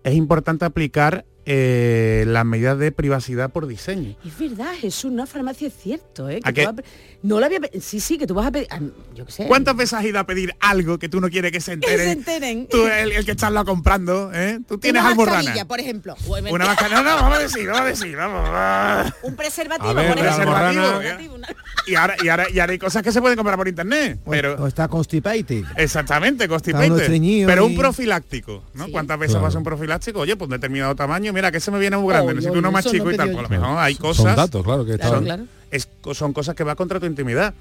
[0.05, 4.17] es importante aplicar eh, las medidas de privacidad por diseño.
[4.25, 6.41] Es verdad, Jesús, una farmacia es cierto, ¿eh?
[6.43, 6.67] ¿A Que qué?
[6.67, 6.89] tú vas a pe-
[7.23, 7.61] No lo había...
[7.81, 8.69] Sí, sí, que tú vas a pedir...
[9.15, 9.47] Yo qué sé.
[9.47, 12.13] ¿Cuántas veces has ido a pedir algo que tú no quieres que se Que se
[12.13, 12.67] enteren?
[12.69, 14.61] Tú, el, el que estás comprando, ¿eh?
[14.67, 15.37] Tú tienes Una almorrana.
[15.39, 16.17] mascarilla, por ejemplo.
[16.27, 17.03] O Una mascarilla.
[17.03, 19.13] No, no, vamos a decir, vamos a decir, vamos.
[19.23, 20.53] Un preservativo, A ver, por ejemplo.
[20.55, 21.41] preservativo,
[21.87, 24.19] Y ahora, y, ahora, y ahora hay cosas que se pueden comprar por internet.
[24.29, 25.65] Pero, O está constipated.
[25.77, 27.07] Exactamente, constipated.
[27.47, 28.89] Pero y- un profiláctico, ¿no?
[28.89, 29.45] ¿Cuántas veces Claro.
[29.45, 30.21] vas a un profiláctico?
[30.21, 32.59] Oye, pues de determinado tamaño, mira, que se me viene muy grande, Oh, necesito yo-
[32.61, 33.31] uno más chico no y tal.
[33.33, 33.61] Por lo yo.
[33.61, 34.37] mejor hay Son cosas.
[34.37, 35.45] datos, claro, que están- son, Claro.
[35.71, 37.53] es- son cosas que va contra tu intimidad.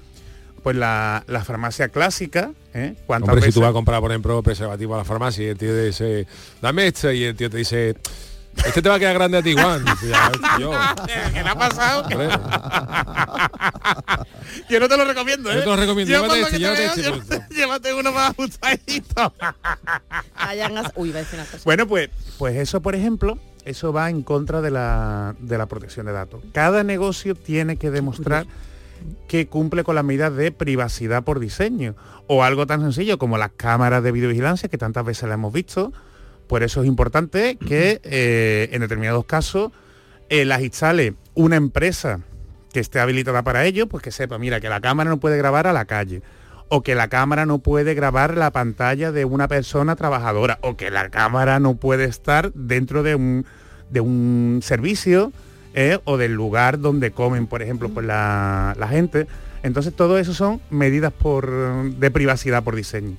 [0.62, 2.94] Pues la, la farmacia clásica, ¿eh?
[3.06, 3.54] ¿Cuántas Hombre, si veces?
[3.54, 6.26] tú vas a comprar, por ejemplo, preservativo a la farmacia y el tío dice,
[6.62, 7.94] dame este, y el tío te dice,
[8.64, 9.84] este te va a quedar grande a ti, Juan.
[11.34, 12.08] ¿Qué le ha pasado?
[14.70, 15.56] Yo no te lo recomiendo, ¿eh?
[15.56, 18.30] Yo te lo recomiendo, Yo llévate este, te llévate veo, este, llévate- Llévate uno más
[18.30, 19.34] ajustadito.
[20.96, 21.58] Uy, iba a decir una cosa.
[21.64, 22.08] Bueno, pues,
[22.38, 26.42] pues eso, por ejemplo, eso va en contra de la, de la protección de datos.
[26.52, 28.46] Cada negocio tiene que demostrar
[29.28, 31.94] que cumple con las medidas de privacidad por diseño.
[32.26, 35.92] O algo tan sencillo como las cámaras de videovigilancia, que tantas veces las hemos visto.
[36.46, 39.72] Por eso es importante que eh, en determinados casos
[40.28, 42.20] eh, las instale una empresa
[42.72, 45.66] que esté habilitada para ello, pues que sepa, mira, que la cámara no puede grabar
[45.66, 46.22] a la calle,
[46.68, 50.90] o que la cámara no puede grabar la pantalla de una persona trabajadora, o que
[50.90, 53.46] la cámara no puede estar dentro de un,
[53.90, 55.32] de un servicio
[55.74, 59.26] eh, o del lugar donde comen, por ejemplo, pues la, la gente.
[59.62, 63.16] Entonces todo eso son medidas por, de privacidad por diseño.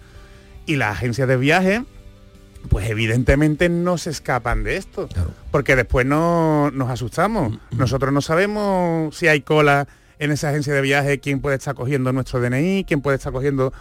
[0.66, 1.84] Y las agencias de viaje,
[2.70, 5.10] pues evidentemente no se escapan de esto,
[5.52, 7.58] porque después no, nos asustamos.
[7.72, 9.88] Nosotros no sabemos si hay cola
[10.20, 13.74] en esa agencia de viaje, quién puede estar cogiendo nuestro DNI, quién puede estar cogiendo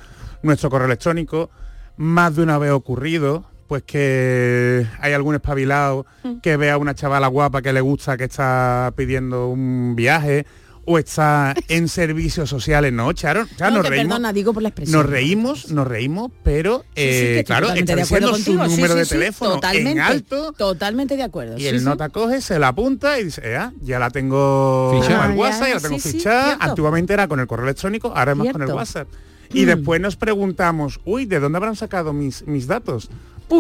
[0.42, 1.50] nuestro correo electrónico.
[1.96, 6.06] Más de una vez ha ocurrido, pues que hay algún espabilado
[6.42, 10.46] que vea a una chavala guapa que le gusta que está pidiendo un viaje
[10.86, 13.12] o está en servicios sociales, ¿no?
[13.12, 14.08] Charo, ya No, nos reímos.
[14.12, 15.00] perdona, digo por la expresión.
[15.00, 18.66] Nos reímos, nos reímos, pero Sí, sí, eh, claro, está diciendo su contigo.
[18.66, 21.56] Número sí, de sí, teléfono totalmente, en alto Totalmente de acuerdo.
[21.56, 21.84] y sí, el sí.
[21.84, 25.24] nota coge, se la apunta y dice, "Ah, ya la tengo Fichada.
[25.24, 26.56] al Ah, WhatsApp, ya, la tengo fichada.
[26.60, 28.68] Antiguamente era con el correo electrónico, ahora es más con el.
[28.72, 29.08] WhatsApp.
[29.52, 29.66] Y Mm.
[29.66, 33.10] después nos preguntamos, uy, ¿de dónde habrán sacado mis, mis datos?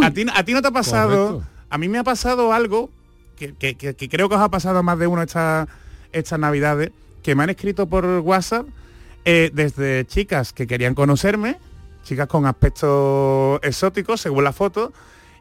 [0.02, 1.26] ¿A ti, a ti no te ha pasado?
[1.26, 1.50] Correcto.
[1.70, 2.90] A mí me ha pasado algo
[3.36, 5.66] que, que- que- que creo que os ha pasado a más de uno esta-
[6.12, 6.90] estas navidades,
[7.24, 8.66] que me han escrito por WhatsApp
[9.24, 11.56] eh, desde chicas que querían conocerme,
[12.04, 14.92] chicas con aspectos exóticos, según la foto,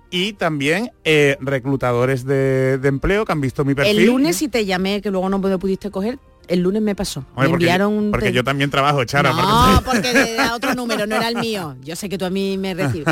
[0.09, 3.99] y también eh, reclutadores de, de empleo que han visto mi perfil.
[3.99, 7.21] El lunes si te llamé, que luego no me pudiste coger, el lunes me pasó.
[7.21, 9.33] Me porque, enviaron un porque te- yo también trabajo, Chara.
[9.33, 9.83] No, aparte.
[10.09, 11.75] porque era otro número, no era el mío.
[11.83, 13.07] Yo sé que tú a mí me recibes.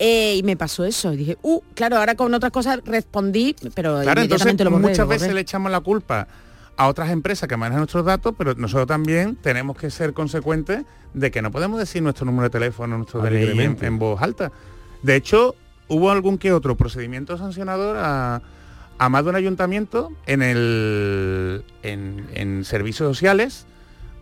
[0.00, 1.12] Eh, y me pasó eso.
[1.12, 4.98] Y dije, uh, claro, ahora con otras cosas respondí, pero Claro, entonces lo borré, muchas
[4.98, 6.26] lo veces le echamos la culpa
[6.78, 11.30] a otras empresas que manejan nuestros datos, pero nosotros también tenemos que ser consecuentes de
[11.32, 14.52] que no podemos decir nuestro número de teléfono, nuestro DNI en, voz alta.
[15.02, 15.56] De hecho,
[15.88, 18.42] hubo algún que otro procedimiento sancionador a,
[18.96, 23.66] a más de un ayuntamiento en el en, en servicios sociales,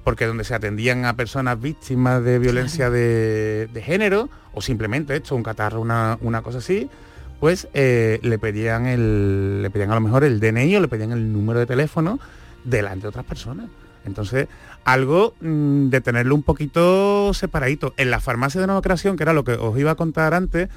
[0.03, 5.37] porque donde se atendían a personas víctimas de violencia de, de género, o simplemente esto,
[5.37, 6.89] un catarro, una, una cosa así,
[7.39, 11.13] pues eh, le pedían el, le pedían a lo mejor el DNI o le pedían
[11.13, 12.19] el número de teléfono
[12.67, 13.67] delante de otras personas.
[14.05, 14.47] Entonces,
[14.85, 17.95] algo mm, de tenerlo un poquito separadito.
[17.97, 20.69] En la farmacia de nueva creación, que era lo que os iba a contar antes,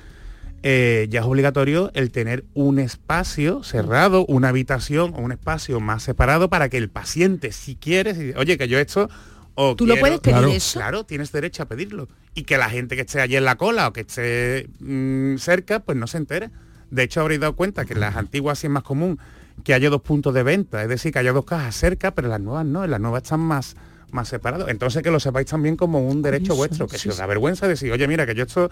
[0.63, 6.03] eh, ya es obligatorio el tener un espacio cerrado, una habitación o un espacio más
[6.03, 9.09] separado para que el paciente, si quiere, si- oye, que yo esto...
[9.61, 10.53] O ¿Tú lo puedes pedir Claro.
[10.53, 10.79] eso?
[10.79, 12.07] Claro, tienes derecho a pedirlo.
[12.33, 15.81] Y que la gente que esté allí en la cola o que esté mm, cerca,
[15.81, 16.49] pues no se entere.
[16.91, 19.19] De hecho, habréis dado cuenta que en las antiguas sí es más común
[19.63, 22.31] que haya dos puntos de venta, es decir, que haya dos cajas cerca, pero en
[22.31, 23.75] las nuevas no, en las nuevas están más,
[24.11, 24.69] más separados.
[24.69, 27.91] Entonces que lo sepáis también como un derecho vuestro, que si os da vergüenza decir,
[27.91, 28.69] oye, mira, que yo esto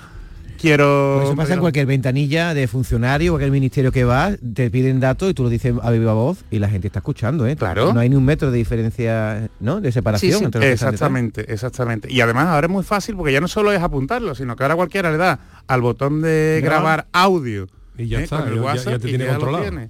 [0.59, 1.15] quiero...
[1.17, 1.61] Pues eso pasa en pedirlo".
[1.61, 5.73] cualquier ventanilla de funcionario, cualquier ministerio que vas, te piden datos y tú lo dices
[5.81, 7.55] a viva voz y la gente está escuchando, ¿eh?
[7.55, 7.93] Claro.
[7.93, 9.79] No hay ni un metro de diferencia, ¿no?
[9.81, 10.45] De separación.
[10.45, 10.93] entre los que están detrás.
[10.93, 12.11] Exactamente, exactamente.
[12.11, 14.75] Y además ahora es muy fácil porque ya no solo es apuntarlo, sino que ahora
[14.75, 16.81] cualquiera le da al botón de Grabar.
[17.05, 17.67] grabar audio
[17.97, 18.23] Y ya ¿eh?
[18.23, 19.89] está, con el ya- ya- te y tiene ya lo controlado.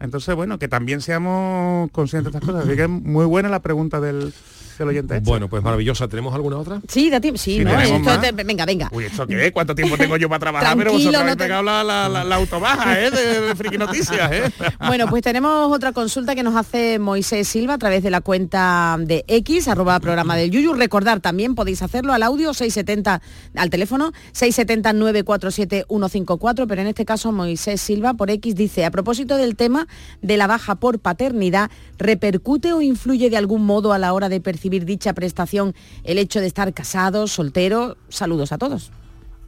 [0.00, 2.66] Entonces, bueno, que también seamos conscientes de estas cosas.
[2.66, 4.32] Así que es muy buena la pregunta del,
[4.76, 5.16] dice el oyente.
[5.16, 5.28] este.
[5.28, 6.08] Bueno, pues maravillosa.
[6.08, 6.80] ¿Tenemos alguna otra?
[6.88, 7.38] Sí, da tiempo.
[7.38, 8.10] Sí, Sí, no, esto
[8.44, 8.88] venga, venga.
[8.92, 9.52] Uy, ¿esto qué?
[9.52, 10.76] ¿Cuánto tiempo tengo yo para trabajar?
[10.76, 13.10] Pero vosotros no habéis te- pegado la, la, la, la autobaja, ¿eh?
[13.10, 14.42] De, de Friki Noticias, ¿eh?
[14.86, 18.96] Bueno, pues tenemos otra consulta que nos hace Moisés Silva a través de la cuenta
[19.00, 20.74] de X, arroba programa del Yuyu.
[20.74, 23.22] Recordar también, podéis hacerlo al audio 670,
[23.54, 29.56] al teléfono 670-947-154, pero en este caso Moisés Silva por X dice, a propósito del
[29.56, 29.86] tema
[30.22, 34.40] de la baja por paternidad, ¿repercute o influye de algún modo a la hora de
[34.40, 37.96] percibir dicha prestación el hecho de estar casado, soltero?
[38.08, 38.90] Saludos a todos.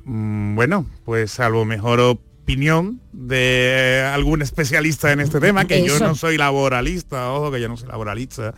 [0.05, 6.15] Mm, Bueno, pues salvo mejor opinión de algún especialista en este tema, que yo no
[6.15, 8.55] soy laboralista, ojo que yo no soy laboralista,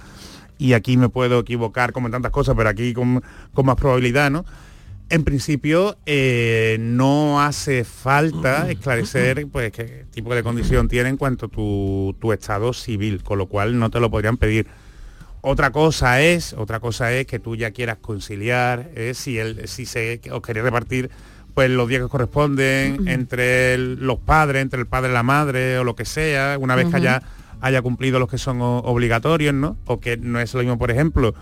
[0.59, 4.31] y aquí me puedo equivocar como en tantas cosas, pero aquí con, con más probabilidad,
[4.31, 4.45] ¿no?
[5.09, 11.47] En principio, eh, no hace falta esclarecer pues, qué tipo de condición tiene en cuanto
[11.47, 14.69] a tu, tu estado civil, con lo cual no te lo podrían pedir.
[15.43, 19.87] Otra cosa es, otra cosa es que tú ya quieras conciliar, eh, si el, si
[19.87, 21.11] se os queréis repartir
[21.55, 25.79] pues los días que corresponden entre el- los padres, entre el padre y la madre
[25.79, 27.23] o lo que sea, una vez que haya,
[27.61, 29.77] haya cumplido los que son o- obligatorios, ¿no?
[29.87, 31.35] O que no es lo mismo, por ejemplo,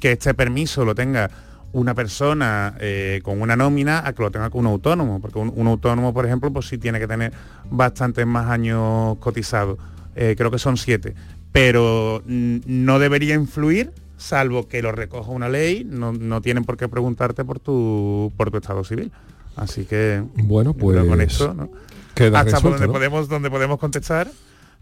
[0.00, 1.30] que este permiso lo tenga
[1.72, 5.52] una persona eh, con una nómina a que lo tenga con un autónomo, porque un,
[5.54, 7.32] un autónomo, por ejemplo, pues sí tiene que tener
[7.70, 9.78] bastantes más años cotizados.
[10.16, 11.14] Eh, creo que son siete.
[11.52, 16.88] Pero no debería influir, salvo que lo recoja una ley, no, no tienen por qué
[16.88, 19.12] preguntarte por tu, por tu estado civil.
[19.56, 21.70] Así que Bueno, pues, con eso, ¿no?
[22.14, 22.92] queda Hasta por donde ¿no?
[22.92, 24.30] podemos, donde podemos contestar.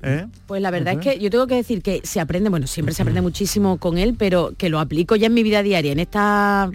[0.03, 0.27] ¿eh?
[0.47, 3.03] Pues la verdad es que yo tengo que decir que se aprende, bueno, siempre se
[3.03, 6.71] aprende muchísimo con él, pero que lo aplico ya en mi vida diaria, en esta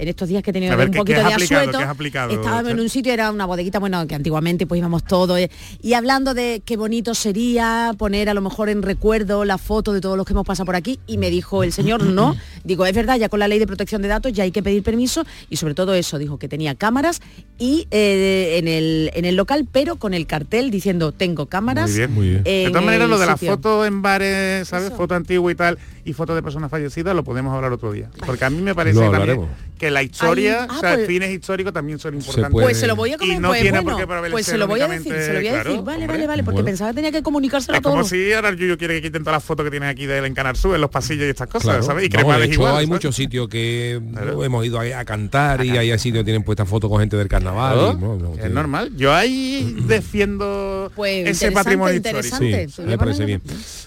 [0.00, 1.60] en estos días que he tenido ver, un ¿qué- poquito de aplicado?
[1.60, 4.78] asueto, ¿Qué has aplicado, estaba en un sitio, era una bodeguita, bueno, que antiguamente pues
[4.78, 5.50] íbamos todos, eh,
[5.82, 10.00] y hablando de qué bonito sería poner a lo mejor en recuerdo la foto de
[10.00, 12.34] todos los que hemos pasado por aquí, y me dijo el señor, no,
[12.64, 14.82] digo, es verdad, ya con la ley de protección de datos ya hay que pedir
[14.82, 17.20] permiso, y sobre todo eso, dijo que tenía cámaras
[17.58, 21.90] y eh, en, el, en el local, pero con el cartel diciendo, tengo cámaras.
[21.90, 22.42] Muy bien, muy bien.
[22.44, 23.54] De todas maneras, lo de las sitio".
[23.56, 24.92] fotos en bares, ¿sabes?
[24.94, 25.78] Foto antigua y tal,
[26.10, 28.10] y fotos de personas fallecidas, lo podemos hablar otro día.
[28.26, 29.46] Porque a mí me parece también
[29.78, 32.50] que la historia, Ay, ah, o sea, pues- fines históricos también son importantes.
[32.52, 33.40] puede- Pues se lo voy a Y comentar.
[33.42, 35.38] no pues, tiene bueno, por qué prevalecer pues se lo voy a decir, se lo
[35.38, 35.62] voy a decir.
[35.62, 36.06] claro, Vale, hombre.
[36.08, 36.66] vale, vale, porque Bueno.
[36.66, 38.08] pensaba que tenía que comunicárselo a Es como todos.
[38.08, 40.24] si ahora el Yuyo quiere que quiten todas las fotos que tienes aquí de él
[40.26, 41.82] en Canal Sur, en los pasillos y estas cosas, Claro.
[41.82, 42.04] ¿sabes?
[42.04, 42.70] Y cremades hecho, igual.
[42.72, 42.88] hay ¿sabes?
[42.88, 46.68] muchos sitios que no, hemos ido a, a cantar y hay sitios que tienen puestas
[46.68, 47.72] fotos con gente del carnaval.
[47.74, 48.90] Claro, y, no, no, es normal.
[48.96, 52.64] Yo ahí defiendo Pues ese patrimonio interesante.
[52.64, 52.72] histórico.
[52.76, 53.40] Sí, me parece bien.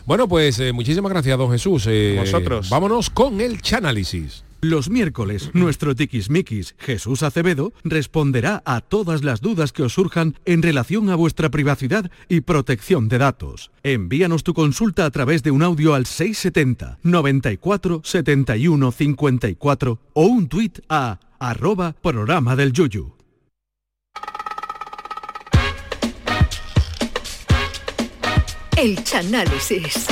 [0.05, 1.86] Bueno, pues eh, muchísimas gracias, don Jesús.
[2.14, 2.70] Eh, Vosotros.
[2.70, 4.43] Vámonos con el chanálisis.
[4.64, 10.61] Los miércoles, nuestro tiquismiquis Jesús Acevedo responderá a todas las dudas que os surjan en
[10.61, 13.72] relación a vuestra privacidad y protección de datos.
[13.84, 20.47] Envíanos tu consulta a través de un audio al 670 94 71 54 o un
[20.47, 23.18] tuit a arroba programa del Yuyu.
[28.78, 30.07] El Chanálisis.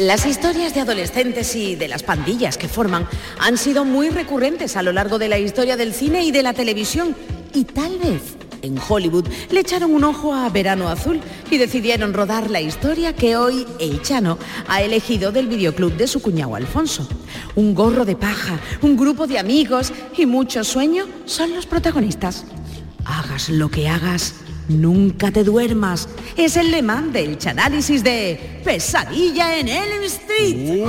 [0.00, 3.06] Las historias de adolescentes y de las pandillas que forman
[3.38, 6.54] han sido muy recurrentes a lo largo de la historia del cine y de la
[6.54, 7.14] televisión.
[7.52, 11.20] Y tal vez en Hollywood le echaron un ojo a Verano Azul
[11.50, 14.38] y decidieron rodar la historia que hoy el Chano
[14.68, 17.06] ha elegido del videoclub de su cuñado Alfonso.
[17.54, 22.46] Un gorro de paja, un grupo de amigos y mucho sueño son los protagonistas.
[23.04, 24.36] Hagas lo que hagas,
[24.70, 26.08] nunca te duermas.
[26.36, 30.86] Es el lema del chanálisis de Pesadilla en Elm Street.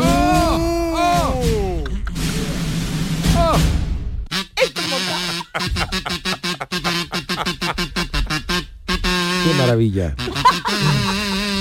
[9.44, 10.16] Qué maravilla.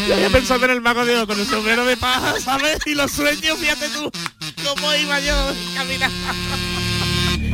[0.06, 2.78] Yo había pensado en el mago de Oz con el sombrero de paja, ¿sabes?
[2.86, 4.10] Y los sueños, fíjate tú,
[4.64, 5.34] cómo iba yo
[5.74, 6.16] caminando.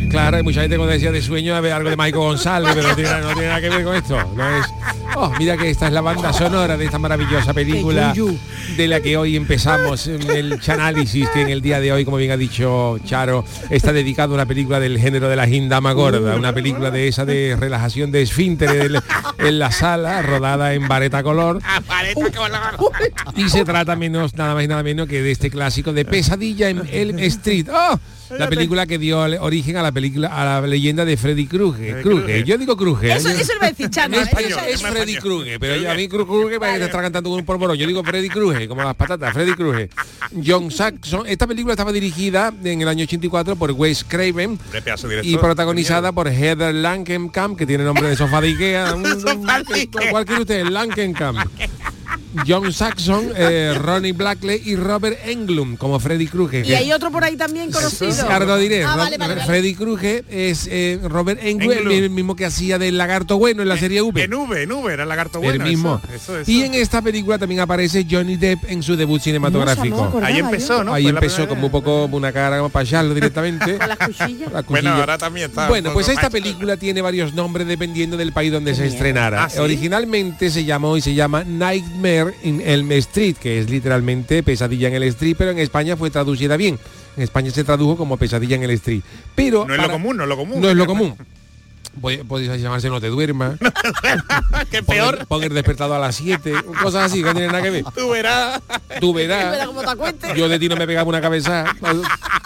[0.09, 2.89] Claro, hay mucha gente cuando decía de sueño a ver algo de Michael González, pero
[2.89, 4.33] no tiene, no tiene nada que ver con esto.
[4.35, 4.67] No es.
[5.15, 8.13] Oh, mira que esta es la banda sonora de esta maravillosa película
[8.77, 12.19] de la que hoy empezamos en el chanálisis, que en el día de hoy, como
[12.19, 16.37] bien ha dicho Charo, está dedicado a una película del género de la gindama gorda,
[16.37, 18.93] una película de esa de relajación de esfínteres
[19.39, 21.61] en la sala, rodada en vareta color.
[23.37, 26.69] Y se trata menos, nada más y nada menos que de este clásico de pesadilla
[26.69, 27.69] en Elm Street.
[27.73, 27.99] ¡Oh!
[28.31, 32.03] La película que dio origen a la película, a la leyenda de Freddy Krueger.
[32.03, 32.45] Krueger.
[32.45, 33.11] Yo digo Krueger.
[33.17, 34.17] Eso, Yo- eso lo va a decir Chano.
[34.17, 34.23] ¿eh?
[34.23, 37.03] español, Eso- es Freddy Krueger, pero yo, a mí Kru- Krueger parece que te está
[37.03, 37.77] cantando con un polvorón.
[37.77, 39.91] Yo digo Freddy Krueger, como las patatas, Freddy Krueger.
[40.45, 41.27] John Saxon.
[41.27, 44.59] Esta película estaba dirigida en el año 84 por Wes Craven
[45.23, 48.95] y protagonizada por Heather Langenkamp, que tiene nombre de sofá de Ikea.
[48.97, 49.47] Un- un-
[50.11, 50.65] ¿Cuál quiere usted?
[50.67, 51.39] Langenkamp.
[52.47, 56.67] John Saxon, eh, Ronnie Blackley y Robert Englund como Freddy Krueger.
[56.67, 58.29] Y hay otro por ahí también conocido.
[58.47, 58.85] Lo diré.
[58.85, 59.47] Ah, Ro- vale, vale, vale.
[59.47, 63.77] Freddy Krueger es eh, Robert Englund, el mismo que hacía del lagarto bueno en la
[63.77, 64.23] serie V.
[64.23, 65.65] En V, en V, era el lagarto el bueno.
[65.65, 66.01] mismo.
[66.09, 66.51] Eso, eso, eso.
[66.51, 70.21] Y en esta película también aparece Johnny Depp en su debut cinematográfico.
[70.23, 70.93] Ahí empezó, ¿no?
[70.95, 73.79] Ahí empezó como un poco una cara como para echarlo directamente.
[73.79, 74.53] Con las cuchillas.
[74.53, 75.69] La Bueno, ahora también está.
[75.69, 79.45] Bueno, pues esta película tiene varios nombres dependiendo del país donde se estrenara.
[79.45, 79.59] ¿Ah, sí?
[79.59, 84.95] Originalmente se llamó y se llama Nightmare in Elm Street, que es literalmente Pesadilla en
[84.95, 86.79] el Street, pero en España fue traducida bien.
[87.17, 89.03] En España se tradujo como Pesadilla en el Street.
[89.35, 90.61] Pero No es lo común, no es lo común.
[90.61, 91.17] No es lo común.
[92.01, 93.59] Podéis llamarse No te duermas.
[93.59, 93.71] Pon
[94.73, 95.27] el- peor.
[95.27, 96.53] Pon el despertador a las 7.
[96.83, 97.85] Cosas así que no tienen nada que ver.
[97.95, 98.61] Tú verás.
[99.01, 99.69] Tú verás.
[100.37, 101.65] Yo de ti no me pegaba una cabeza.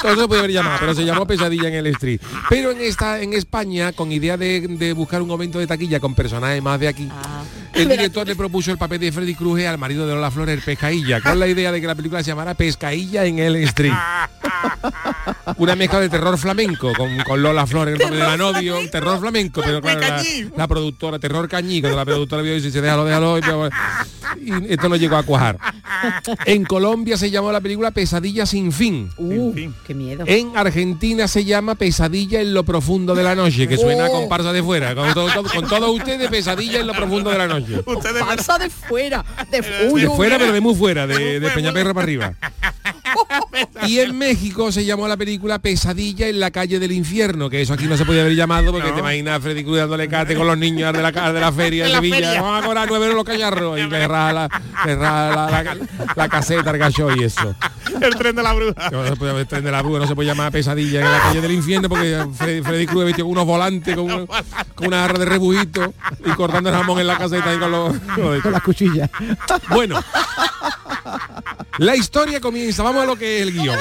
[0.00, 2.20] Todo eso se puede haber llamado, pero se llamó Pesadilla en el Street.
[2.48, 6.14] Pero en esta, en España, con idea de, de buscar un aumento de taquilla con
[6.14, 7.42] personajes más de aquí, Ah.
[7.74, 10.62] el director le propuso el papel de Freddy Krueger al marido de Lola Flores, el
[10.62, 13.92] Pescailla, con la idea de que la película se llamara Pescailla en el Street.
[15.56, 19.18] Una mezcla de terror flamenco con, con Lola Flores, el papel de la novio, terror
[19.20, 20.22] flamenco, pero claro, la,
[20.56, 23.38] la productora, terror cañí, cuando la productora vio y dice, déjalo, déjalo,
[24.40, 25.58] y, esto no llegó a cuajar.
[26.46, 29.10] En Colombia se llamó la película Pesadilla sin fin.
[29.16, 29.52] Uh,
[29.86, 30.24] qué miedo.
[30.26, 34.12] En Argentina se llama Pesadilla en lo profundo de la noche, que suena a Oh.
[34.12, 34.94] comparsa de fuera.
[34.94, 37.82] Con, todo- todo- con todos ustedes, Pesadilla en lo profundo de la noche.
[38.20, 39.24] Pasa de fuera.
[39.50, 42.34] De, De fuera, pero de muy fuera, de, de Peñaperro para arriba.
[43.86, 47.72] Y en México se llamó la película Pesadilla en la calle del infierno, que eso
[47.74, 50.46] aquí no se podía haber llamado porque te imaginas a Freddy Cruz dándole cate con
[50.46, 52.40] los niños de la, de la feria de Sevilla.
[52.42, 54.48] Vamos a cobrar nueve los cacharros y le raja la,
[54.86, 55.76] le raja la, la-
[56.16, 57.54] la caseta, el gacho y eso.
[58.00, 58.90] El tren de la bruja.
[58.90, 61.20] No se puede el tren de la bruja, no se puede llamar pesadilla en la
[61.20, 65.00] calle del infierno porque Freddy, Freddy Cruz vestido con unos volantes, con, un- con una
[65.02, 65.92] jarra de rebujito
[66.24, 67.96] y cortando el jamón en la caseta y con los...
[68.42, 69.10] Con las cuchillas.
[69.70, 70.02] Bueno,
[71.78, 73.78] la historia comienza, vamos a lo que es el guion.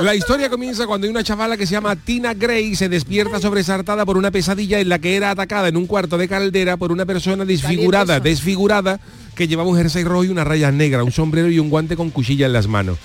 [0.00, 4.04] La historia comienza cuando hay una chavala que se llama Tina Gray se despierta sobresaltada
[4.04, 7.06] por una pesadilla en la que era atacada en un cuarto de caldera por una
[7.06, 9.00] persona desfigurada, desfigurada,
[9.34, 12.10] que llevaba un jersey rojo y una raya negra, un sombrero y un guante con
[12.10, 12.98] cuchilla en las manos.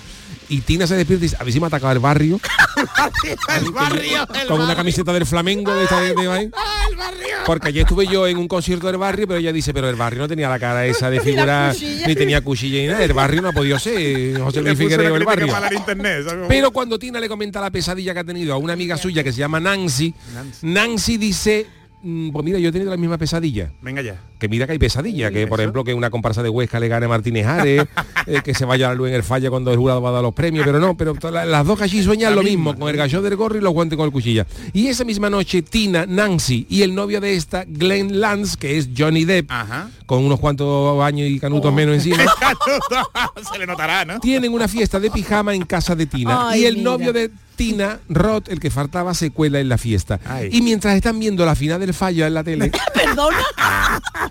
[0.50, 2.40] Y Tina se despierta y dice, a ver si me ha atacado el barrio,
[3.62, 4.26] el barrio.
[4.46, 6.50] con una camiseta del Flamengo de esta de, de ahí.
[7.44, 10.20] Porque ayer estuve yo en un concierto del barrio, pero ella dice, pero el barrio
[10.20, 11.72] no tenía la cara esa de figura,
[12.06, 13.04] ni tenía cuchilla ni nada.
[13.04, 15.54] El barrio no ha podido ser José Le Luis el barrio.
[16.48, 19.32] Pero cuando Tina le comenta la pesadilla que ha tenido a una amiga suya que
[19.32, 20.14] se llama Nancy,
[20.62, 23.70] Nancy dice, "Mm, pues mira, yo he tenido la misma pesadilla.
[23.82, 24.20] Venga ya.
[24.38, 27.06] Que mira que hay pesadilla, que por ejemplo que una comparsa de Huesca le gane
[27.06, 27.84] a Martínez Ares,
[28.26, 30.12] eh, que se vaya a la luz en el falla cuando el jurado va a
[30.12, 32.96] dar los premios, pero no, pero la- las dos allí sueñan lo mismo, con el
[32.96, 34.46] gallo del gorro y los guantes con el cuchilla.
[34.72, 38.90] Y esa misma noche Tina, Nancy y el novio de esta, Glenn Lance, que es
[38.96, 39.50] Johnny Depp,
[40.06, 42.18] con unos cuantos años y canutos menos encima,
[43.52, 44.20] Se le notará, ¿no?
[44.20, 46.90] tienen una fiesta de pijama en casa de Tina Ay, y el mira.
[46.90, 50.20] novio de Tina, Rod, el que faltaba, se cuela en la fiesta.
[50.50, 53.36] Y mientras están viendo la final del falla en la tele, Perdona.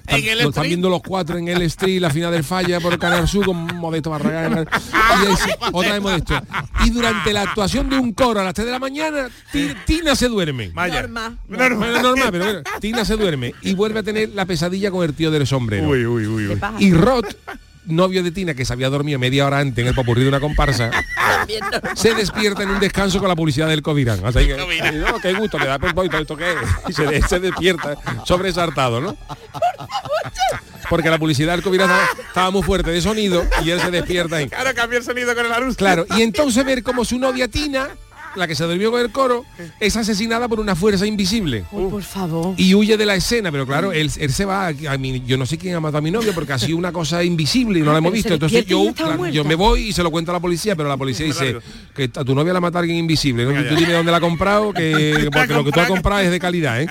[0.08, 3.28] están, lo están viendo los cuatro en el street, la final del falla por Canal
[3.28, 4.66] Sur con Modesto Barragán.
[4.66, 6.42] Y sí, otra vez Modesto.
[6.86, 10.16] Y durante la actuación de un coro a las 3 de la mañana, Ti- Tina
[10.16, 10.70] se duerme.
[10.74, 11.02] Vaya.
[11.02, 11.38] Norma.
[11.50, 11.70] Bueno,
[12.02, 15.32] normal, pero bueno, Tina se duerme y vuelve a tener la pesadilla con el tío
[15.32, 15.90] del sombrero.
[15.90, 16.60] Uy, uy, uy, uy.
[16.80, 17.26] Y Rod,
[17.88, 20.40] novio de Tina, que se había dormido media hora antes en el popurrí de una
[20.40, 20.92] comparsa,
[21.96, 24.20] se despierta en un descanso con la publicidad del Covirán.
[24.26, 24.56] Así que,
[24.94, 26.58] no, qué gusto, le da por poquito esto que es.
[26.90, 29.18] Y se, de- se despierta sobresaltado, ¿no?
[30.90, 31.90] Porque la publicidad del Covirán
[32.28, 34.48] estaba, muy fuerte de sonido y él se despierta ahí.
[34.50, 35.78] Claro, cambió el sonido con el anuncio.
[35.78, 37.90] Claro, y entonces ver como su novia Tina,
[38.38, 39.46] la que se durmió con el coro,
[39.80, 41.66] es asesinada por una fuerza invisible.
[41.72, 42.54] Uy, por favor.
[42.58, 45.38] Y huye de la escena, pero claro, él, él se va, a, a mí, yo
[45.38, 47.82] no sé quién ha matado a mi novio porque ha sido una cosa invisible y
[47.82, 48.34] no la hemos visto.
[48.34, 50.98] Entonces yo, claro, yo me voy y se lo cuento a la policía, pero la
[50.98, 51.58] policía dice
[51.96, 53.46] que a tu novia la mata alguien invisible.
[53.46, 53.52] ¿no?
[53.68, 56.40] Tú dime dónde la ha comprado, que, porque lo que tú has comprado es de
[56.40, 56.82] calidad.
[56.82, 56.88] ¿eh?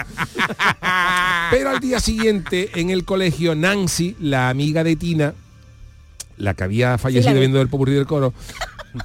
[1.50, 5.34] Pero al día siguiente, en el colegio, Nancy, la amiga de Tina,
[6.36, 8.34] la que había fallecido viendo el popurrí del coro,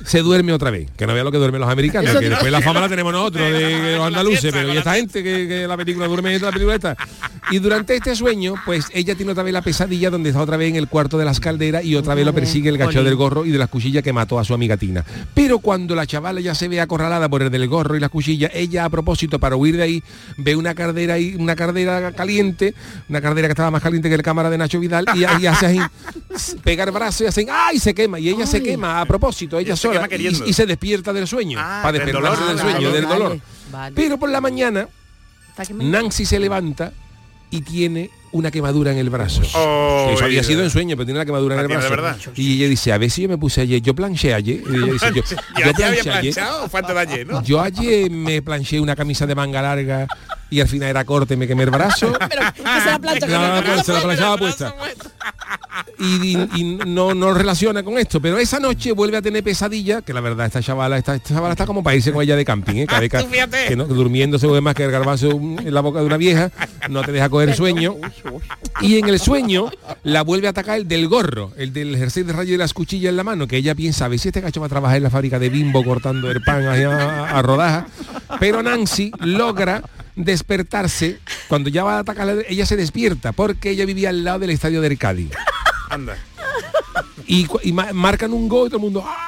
[0.06, 0.90] se duerme otra vez.
[0.96, 3.52] Que no vea lo que duermen los americanos, que después la fama la tenemos nosotros,
[3.52, 6.76] de, los andaluces, pero y esta gente que, que la película duerme en la película
[6.76, 6.98] esta.
[7.50, 10.70] Y durante este sueño, pues ella tiene otra vez la pesadilla donde está otra vez
[10.70, 13.46] en el cuarto de las calderas y otra vez lo persigue el gacho del gorro
[13.46, 15.04] y de las cuchillas que mató a su amiga Tina.
[15.34, 18.52] Pero cuando la chavala ya se ve acorralada por el del gorro y las cuchillas,
[18.54, 20.04] ella a propósito para huir de ahí
[20.38, 22.74] ve una cardera y una cardera caliente,
[23.10, 25.66] una cardera que estaba más caliente que el cámara de Nacho Vidal y, y hace
[25.66, 25.80] así,
[26.64, 27.80] pega el brazo y hacen ¡ay!
[27.80, 30.46] se quema y ella se quema a propósito, ella se queriendo.
[30.46, 33.20] y, y se despierta del sueño Ah, para del despertarse del vale, sueño, del vale,
[33.24, 33.40] dolor.
[33.72, 33.96] vale.
[33.96, 34.88] Pero por la mañana
[35.78, 36.92] Nancy se levanta
[37.50, 39.42] y tiene una quemadura en el brazo.
[39.56, 41.90] Oh, eso había sido en sueño, pero tiene una quemadura en el brazo.
[41.90, 42.18] verdad.
[42.36, 44.62] Y ella dice, a ver si yo me puse ayer, yo planché ayer.
[44.72, 45.22] Y ella dice, yo,
[45.66, 46.04] yo planché ayer.
[46.34, 47.44] planchado, falta de ayer, ¿no?
[47.44, 50.08] Yo ayer me planché una camisa de manga larga
[50.50, 52.14] y al final era corte, me quemé el brazo.
[52.30, 54.76] Pero que se la plancha con No, el se la planchaba puesta.
[55.99, 60.01] Y, y- y no, no relaciona con esto, pero esa noche vuelve a tener pesadilla,
[60.01, 62.43] que la verdad esta chavala, esta, esta chavala está como para irse con ella de
[62.45, 62.86] camping, ¿eh?
[62.88, 63.17] Cada vez que-
[63.69, 66.51] que no, durmiendo se más que el garbanzo en la boca de una vieja,
[66.89, 67.95] no te deja coger sueño.
[68.82, 69.69] Y en el sueño
[70.03, 73.09] la vuelve a atacar el del gorro, el del jersey de rayo y las cuchillas
[73.11, 75.03] en la mano, que ella piensa, a ver si este cacho va a trabajar en
[75.03, 77.86] la fábrica de bimbo cortando el pan ahí a, a rodajas.
[78.39, 79.84] Pero Nancy logra
[80.16, 84.49] despertarse, cuando ya va a atacar, ella se despierta, porque ella vivía al lado del
[84.51, 85.32] estadio del Cádiz.
[85.89, 86.18] Anda.
[87.28, 89.03] Y, cu- y ma- marcan un gol y todo el mundo...
[89.05, 89.28] ¡ah!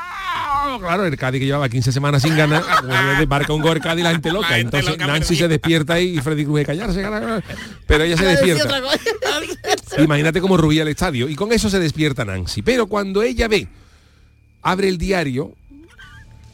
[0.79, 3.99] Claro, el Cádiz que llevaba 15 semanas sin ganar, pues, marca un gol el Cádiz
[4.01, 4.49] y la gente loca.
[4.49, 7.05] La gente Entonces loca Nancy se despierta ahí y Freddy Cruz de callarse,
[7.86, 8.81] pero ella se despierta.
[9.99, 11.29] Imagínate cómo rugía el estadio.
[11.29, 12.61] Y con eso se despierta Nancy.
[12.61, 13.67] Pero cuando ella ve,
[14.61, 15.53] abre el diario,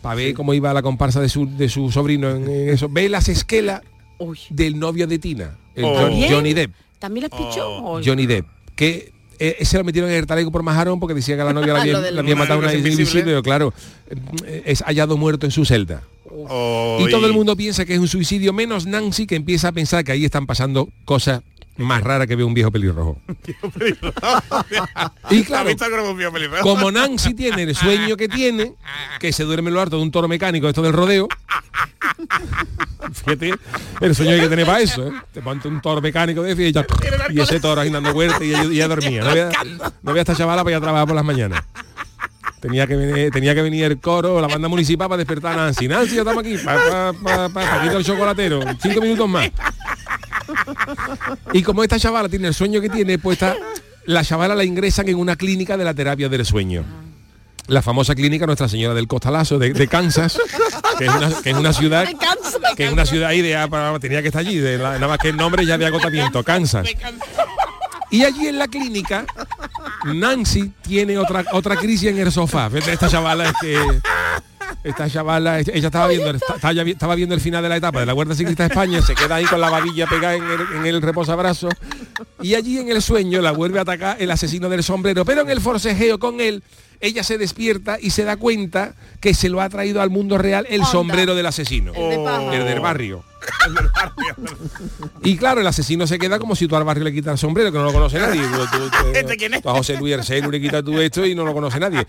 [0.01, 3.09] para ver cómo iba la comparsa de su, de su sobrino en, en eso, ve
[3.09, 3.81] las esquelas
[4.49, 5.95] del novio de Tina, el Oh.
[5.95, 6.27] Johnny.
[6.29, 6.73] Johnny Depp.
[6.99, 7.67] ¿También las pichó?
[7.69, 8.45] o- Johnny Depp.
[8.75, 11.73] Que eh, ese lo metieron en el talego por majarón porque decía que la novia
[11.73, 13.23] la había, la había matado una invisible.
[13.23, 13.73] pero claro,
[14.45, 16.03] eh, es hallado muerto en su celda.
[16.31, 19.71] Oh, Y todo el mundo piensa que es un suicidio, menos Nancy que empieza a
[19.71, 21.41] pensar que ahí están pasando cosas
[21.85, 23.19] más raras que ve un viejo pelirrojo.
[25.29, 28.73] Y claro, ¿Has visto como Nancy tiene el sueño que tiene,
[29.19, 31.27] que se duerme en lo harto de un toro mecánico, esto del rodeo.
[33.13, 33.53] Fíjate,
[34.01, 35.13] el sueño hay que tener para eso, ¿eh?
[35.31, 36.85] Te ponte un toro mecánico de y, ya-
[37.29, 39.23] y ese toro ahí dando vueltas y ella, y ella dormía.
[39.23, 39.49] No había,
[40.01, 41.63] no había esta chavala para ir a trabajar por las mañanas.
[42.59, 45.87] Tenía que, venir, tenía que venir el coro, la banda municipal para despertar a Nancy.
[45.87, 48.59] Nancy, ya estamos aquí, para pa, pa, el chocolatero.
[48.81, 49.49] Cinco minutos más.
[51.53, 53.55] Y como esta chavala tiene el sueño que tiene, pues esta-
[54.05, 56.83] la chavala la ingresan en una clínica de la terapia del sueño.
[57.67, 60.39] La famosa clínica Nuestra Señora del Costalazo de, de Kansas,
[60.97, 62.07] que es, una, que es una ciudad
[62.75, 65.29] que es una ciudad idea para tenía que estar allí, de la- nada más que
[65.29, 66.87] el nombre ya de agotamiento, Kansas.
[68.11, 69.23] Y allí en la clínica,
[70.05, 72.71] Nancy tiene otra otra crisis en el sofá.
[72.73, 74.01] Esta chavala es que
[74.83, 78.13] esta chavala, ella estaba viendo, estaba, estaba viendo el final de la etapa de la
[78.13, 81.01] Vuelta Ciclista de España, se queda ahí con la babilla pegada en el, en el
[81.01, 81.69] reposabrazo
[82.41, 85.49] y allí en el sueño la vuelve a atacar el asesino del sombrero, pero en
[85.49, 86.63] el forcejeo con él,
[87.01, 90.65] ella se despierta y se da cuenta que se lo ha traído al mundo real
[90.69, 90.91] el Onda.
[90.91, 92.53] sombrero del asesino, El de paja.
[92.55, 93.23] el del barrio.
[95.23, 97.71] Y claro, el asesino se queda como si tú al barrio le quitas el sombrero,
[97.71, 98.41] que no lo conoce nadie.
[98.71, 99.61] Tú- tú- tú- ¿Este quién es?
[99.61, 102.05] tú a José Luis Arcelo le quitas tú esto y no lo conoce nadie.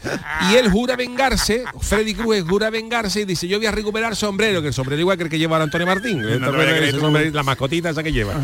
[0.50, 4.60] Y él jura vengarse, Freddy Cruz jura vengarse y dice, yo voy a recuperar sombrero,
[4.62, 6.20] que el sombrero igual que el que lleva Antonio Martín.
[6.20, 8.34] No, no, Ese no, no, sombrero, la mascotita esa que lleva.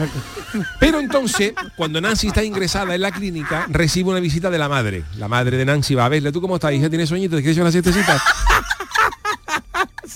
[0.81, 5.05] Pero entonces, cuando Nancy está ingresada en la clínica, recibe una visita de la madre.
[5.19, 6.91] La madre de Nancy va a verle, ¿tú cómo estás, hija?
[6.91, 7.35] ¿Tienes sueñito?
[7.37, 8.23] ¿Te quieres una siestecita?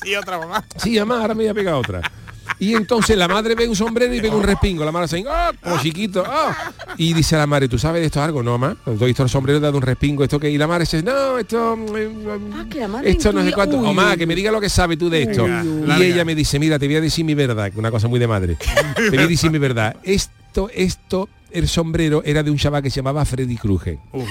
[0.03, 0.65] Sí, otra mamá.
[0.77, 2.01] Sí, mamá, ahora me voy a pegar otra.
[2.59, 4.85] Y entonces la madre ve un sombrero y ve un respingo.
[4.85, 5.51] La madre dice, ¡ah!
[5.63, 6.73] Como chiquito, ¡ah!
[6.97, 8.43] Y dice a la madre, ¿tú sabes de esto algo?
[8.43, 8.77] No, mamá.
[8.87, 10.49] He visto el sombrero, dado un respingo, esto que.
[10.51, 11.75] Y la madre dice, no, esto.
[11.97, 12.11] eh,
[12.55, 13.79] Ah, que la madre esto no sé cuánto.
[13.79, 15.45] Uy, O más, uy, que me diga lo que sabe tú de esto.
[15.45, 18.19] Uy, y ella me dice, mira, te voy a decir mi verdad, una cosa muy
[18.21, 18.57] de madre.
[18.95, 19.97] Te voy a decir mi verdad.
[20.03, 23.99] Esto, esto, el sombrero era de un chaval que se llamaba Freddy Krueger.
[24.13, 24.23] Uh,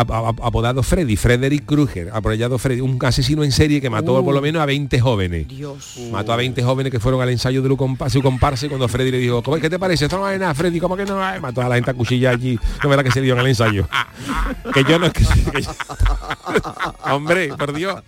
[0.00, 4.24] apodado Freddy, Frederick Krueger, apodado Freddy, un asesino en serie que mató Uh.
[4.24, 5.48] por lo menos a 20 jóvenes.
[5.48, 5.96] Dios.
[6.12, 8.88] Mató a 20 jóvenes que fueron al ensayo de su compa- su comparsa y cuando
[8.88, 10.04] Freddy le dijo, ¿cómo, ¿qué te parece?
[10.04, 11.40] Esto no es nada, Freddy, ¿cómo que no hay?
[11.40, 12.58] Mató a la gente a cuchilla allí.
[12.82, 13.88] No verá que se dio en el ensayo.
[14.74, 15.24] que yo no es que...
[15.52, 15.70] que yo-
[17.12, 18.02] Hombre, por Dios.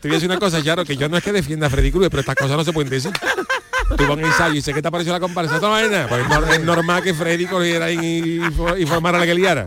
[0.00, 1.90] Te voy a decir una cosa, Charo, que yo no es que defienda a Freddy
[1.90, 3.10] Krueger, pero estas cosas no se pueden decir.
[3.96, 5.56] Tuvo un ensayo y dice, ¿qué te pareció la comparsa?
[5.56, 6.08] Esto no es nada.
[6.08, 8.42] Pues es nor- es normal que Freddy cogiera y, y,
[8.78, 9.66] y formara la que liara.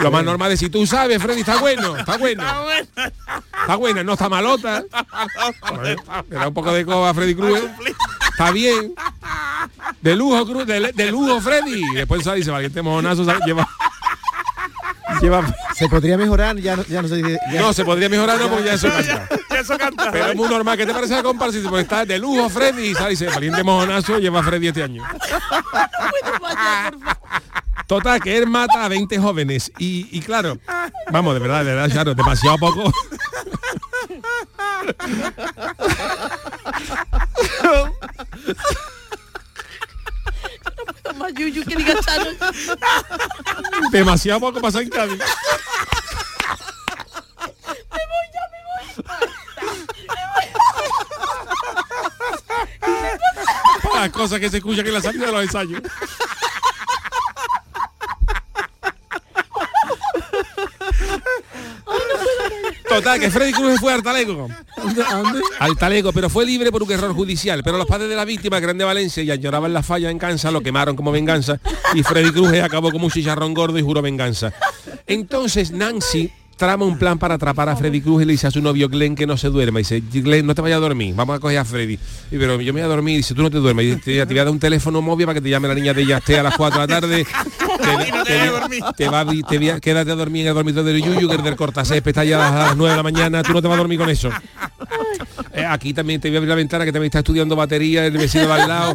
[0.00, 2.44] Lo más normal es si tú sabes, Freddy, está bueno, está bueno.
[3.60, 4.82] Está buena, no está malota.
[6.28, 7.60] Me da un poco de coba a Freddy Cruz.
[8.30, 8.94] Está bien.
[10.00, 11.82] De lujo, Cruz, de, de lujo, Freddy.
[11.92, 13.68] Y después sale y dice, valiente mojonazo, sale- lleva.
[15.20, 15.42] Lleva.
[15.74, 17.38] Se podría mejorar, ya no, ya no se dice.
[17.52, 19.28] ya- No, se podría mejorar, no, porque ya eso canta.
[19.50, 20.10] Ya eso canta.
[20.12, 20.76] Pero es muy normal.
[20.76, 22.88] ¿Qué te parece la dice, Pues está de lujo, Freddy.
[22.90, 25.02] Y sale y dice, valiente mojonazo, lleva Freddy este año.
[27.88, 29.72] Total, que él mata a 20 jóvenes.
[29.78, 30.58] Y, y claro,
[31.10, 32.92] vamos, de verdad, de verdad, Charo, demasiado poco.
[41.16, 42.30] Más yuyu que diga Chano.
[43.90, 45.18] demasiado poco pasa en Cádiz.
[53.94, 55.82] Las cosas que se escuchan en la salida de los ensayos.
[62.88, 64.48] Total, que Freddy Cruz fue al talego.
[65.58, 67.62] Al talego, pero fue libre por un error judicial.
[67.62, 70.62] Pero los padres de la víctima, Grande Valencia, y añoraban la falla en Kansas, lo
[70.62, 71.60] quemaron como venganza.
[71.94, 74.52] Y Freddy Cruz acabó como un chicharrón gordo y juró venganza.
[75.06, 78.60] Entonces Nancy trama un plan para atrapar a Freddy Cruz y le dice a su
[78.60, 79.78] novio Glenn que no se duerma.
[79.80, 81.94] Y dice, Glenn, no te vayas a dormir, vamos a coger a Freddy.
[82.30, 83.84] Y pero yo me voy a dormir, y dice, tú no te duermas.
[83.84, 85.94] Y te, te voy a dar un teléfono móvil para que te llame la niña
[85.94, 87.26] de Yasté a las 4 de la tarde.
[87.78, 87.84] Te,
[88.24, 91.00] te- te va a vi- te voy a- quédate a dormir en el dormitorio de
[91.00, 93.62] Yuyu, que el del cortacésped está ya a las 9 de la mañana, tú no
[93.62, 94.30] te vas a dormir con eso.
[95.58, 98.16] Eh, aquí también te voy a abrir la ventana que también está estudiando batería el
[98.16, 98.94] vecino de al lado.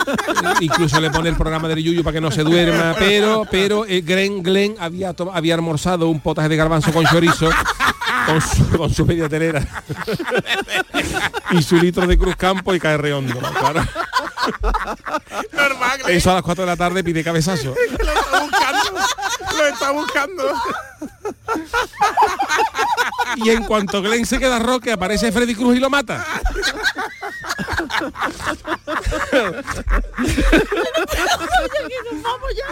[0.60, 2.94] Incluso le pone el programa del Yuyu para que no se duerma.
[2.98, 7.48] Pero, pero eh, Glenn, Glenn había, había almorzado un potaje de garbanzo con chorizo.
[8.26, 9.60] Con su, con su media telera
[11.50, 13.86] y su litro de cruz campo y cae redondo claro.
[15.52, 19.00] Normal, eso a las 4 de la tarde pide cabezazo Lo está buscando.
[19.56, 20.42] Lo está buscando.
[23.36, 26.24] Y en cuanto Glenn se queda roque aparece Freddy Cruz y lo mata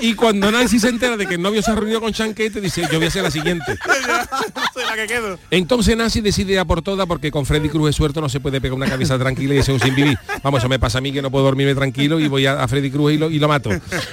[0.00, 2.82] y cuando Nancy se entera de que el novio se ha reunido con Chanquete dice
[2.90, 3.78] yo voy a ser la siguiente
[4.74, 5.38] Soy la que quedo.
[5.50, 8.60] Entonces Nancy decide a por toda porque con Freddy Cruz de suelto no se puede
[8.60, 10.18] pegar una cabeza tranquila y un sin vivir.
[10.42, 12.68] Vamos, eso me pasa a mí que no puedo dormirme tranquilo y voy a, a
[12.68, 13.70] Freddy Cruz y lo, y lo mato.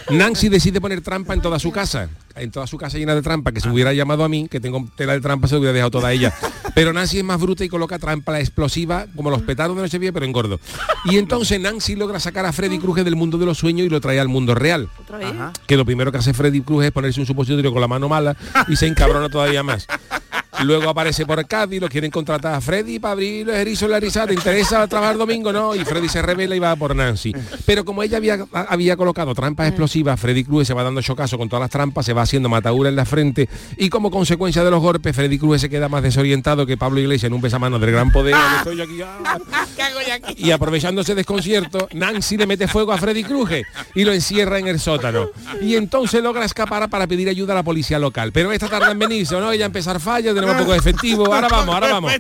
[0.10, 2.10] Nancy decide poner trampa en toda su casa.
[2.40, 4.60] En toda su casa llena de trampa, que se me hubiera llamado a mí, que
[4.60, 6.34] tengo tela de trampa, se hubiera dejado toda ella.
[6.76, 10.14] Pero Nancy es más bruta y coloca trampa la explosiva, como los petardos de Nochevieja,
[10.14, 10.60] pero en gordo.
[11.06, 14.00] Y entonces Nancy logra sacar a Freddy Cruz del mundo de los sueños y lo
[14.00, 14.88] trae al mundo real.
[15.68, 18.38] Que lo primero que hace Freddy Cruz es ponerse un supositorio con la mano mala
[18.68, 19.88] y se encabrona todavía más.
[20.64, 24.00] Luego aparece por Cádiz, lo quieren contratar a Freddy para abrir los erizos en la
[24.00, 25.54] risa, ¿te interesa trabajar domingo?
[25.54, 27.34] No, y Freddy se revela y va por Nancy.
[27.66, 31.48] Pero como ella había, había colocado trampas explosivas, Freddy Cruz se va dando chocazo con
[31.48, 33.48] todas las trampas, se va haciendo matadura en la frente
[33.78, 37.30] y como consecuencia de los golpes, Freddy Cruz se queda más desorientado que Pablo Iglesias
[37.30, 38.36] en un besamano del gran poder.
[38.58, 39.40] Estoy yo aquí, ah.
[40.36, 43.64] Y aprovechando ese desconcierto, Nancy le mete fuego a Freddy Cruje
[43.96, 45.30] y lo encierra en el sótano.
[45.62, 48.32] Y entonces logra escapar para pedir ayuda a la policía local.
[48.32, 49.52] Pero esta tarda en venirse, ¿o ¿no?
[49.52, 51.26] Ella empezar falla, tenemos poco efectivo.
[51.34, 52.14] Ahora vamos, ahora vamos.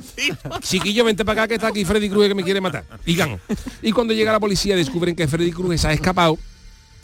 [0.61, 2.83] Chiquillo, vente para acá que está aquí Freddy Cruje que me quiere matar.
[3.05, 3.39] Y gan.
[3.81, 6.37] Y cuando llega la policía descubren que Freddy Cruje se ha escapado.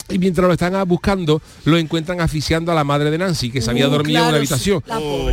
[0.08, 3.70] Y mientras lo están buscando, lo encuentran asfixiando a la madre de Nancy, que se
[3.72, 4.80] había Uh, dormido en una habitación.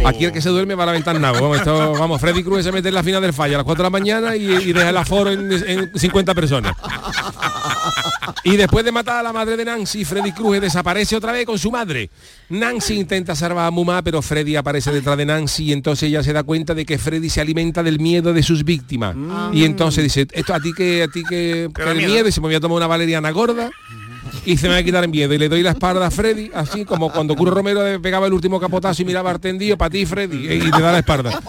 [0.03, 1.31] Aquí el que se duerme va a la ventana.
[1.31, 3.83] Vamos, esto- vamos, Freddy Cruz se mete en la final del fallo a las 4
[3.83, 6.75] de la mañana y, y deja el aforo en, en 50 personas.
[8.43, 11.57] Y después de matar a la madre de Nancy, Freddy Cruz desaparece otra vez con
[11.57, 12.09] su madre.
[12.49, 16.34] Nancy intenta salvar a Mumá, pero Freddy aparece detrás de Nancy y entonces ella se
[16.34, 19.15] da cuenta de que Freddy se alimenta del miedo de sus víctimas.
[19.53, 22.28] Y entonces dice, esto a ti que a ti que, que el miedo?
[22.28, 23.69] y se me voy a tomar una valeriana gorda
[24.45, 26.49] y se me va a quitar el miedo y le doy la espalda a Freddy
[26.53, 29.89] así como cuando Curro Romero le pegaba el último capotazo y miraba al tendido para
[29.89, 31.41] ti Freddy y te da la espalda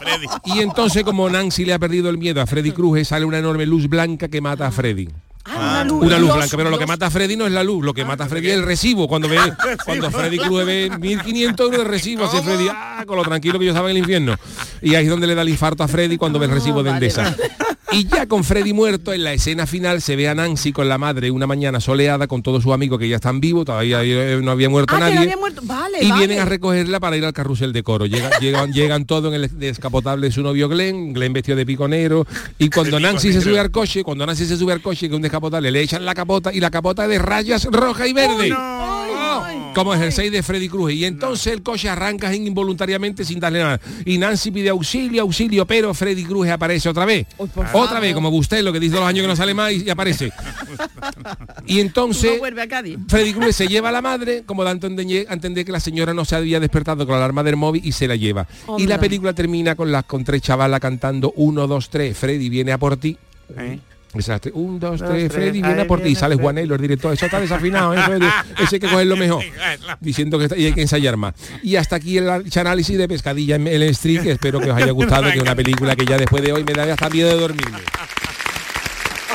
[0.44, 3.66] y entonces como Nancy le ha perdido el miedo a Freddy Cruz sale una enorme
[3.66, 5.08] luz blanca que mata a Freddy
[5.44, 7.64] una luz, una luz Dios, blanca, pero lo que mata a Freddy no es la
[7.64, 9.08] luz, lo que mata a Freddy es el recibo.
[9.08, 9.38] Cuando ve,
[9.84, 13.64] cuando Freddy Cruz ve 1.500 euros de recibo, hace Freddy, ah, con lo tranquilo que
[13.64, 14.36] yo estaba en el infierno.
[14.80, 16.90] Y ahí es donde le da el infarto a Freddy cuando ve el recibo de
[16.90, 17.34] Endesa.
[17.92, 20.98] Y ya con Freddy muerto, en la escena final se ve a Nancy con la
[20.98, 24.50] madre una mañana soleada con todos sus amigos que ya están vivos, todavía eh, no
[24.50, 25.14] había muerto Ah, que nadie.
[25.16, 25.60] no había muerto.
[25.64, 26.18] Vale, Y vale.
[26.26, 28.06] vienen a recogerla para ir al carrusel de coro.
[28.06, 32.26] Llega- llegan, llegan todos en el descapotable de su novio Glenn, Glenn vestido de piconero.
[32.58, 35.22] Y cuando Nancy se sube al coche, cuando Nancy se sube al coche, que un
[35.22, 38.48] descapotable, le echan la capota y la capota es de rayas roja y verde.
[39.74, 40.92] Como el 6 de Freddy Cruz.
[40.92, 43.80] Y entonces el coche arranca involuntariamente sin darle nada.
[44.04, 47.26] Y Nancy pide auxilio, auxilio, pero Freddy Cruz aparece otra vez.
[47.72, 49.90] Otra vez, como usted, lo que dice dos años que no sale más y, y
[49.90, 50.32] aparece.
[51.66, 52.98] Y entonces No vuelve a Cádiz.
[53.08, 55.80] Freddy Cruz se lleva a la madre, como dando a entender, a entender que la
[55.80, 58.46] señora no se había despertado con la alarma del móvil y se la lleva.
[58.78, 62.72] Y la película termina con las con tres chavalas cantando 1, 2, 3, Freddy viene
[62.72, 63.16] a por ti.
[63.56, 63.91] Esa,
[64.54, 66.14] Un, dos, Dos, tres, Freddy viene a por ti.
[66.14, 66.36] Sale.
[66.36, 67.12] Juanelo, el director.
[67.14, 68.26] Eso está desafinado, ¿eh, Freddy?
[68.62, 69.42] Ese hay que cogerlo mejor.
[70.00, 71.34] Diciendo que está- y hay que ensayar más.
[71.62, 74.92] Y hasta aquí el análisis de Pescadilla en el street, que espero que os haya
[74.92, 77.36] gustado, que es una película que ya después de hoy me da hasta miedo de
[77.36, 77.78] dormirme.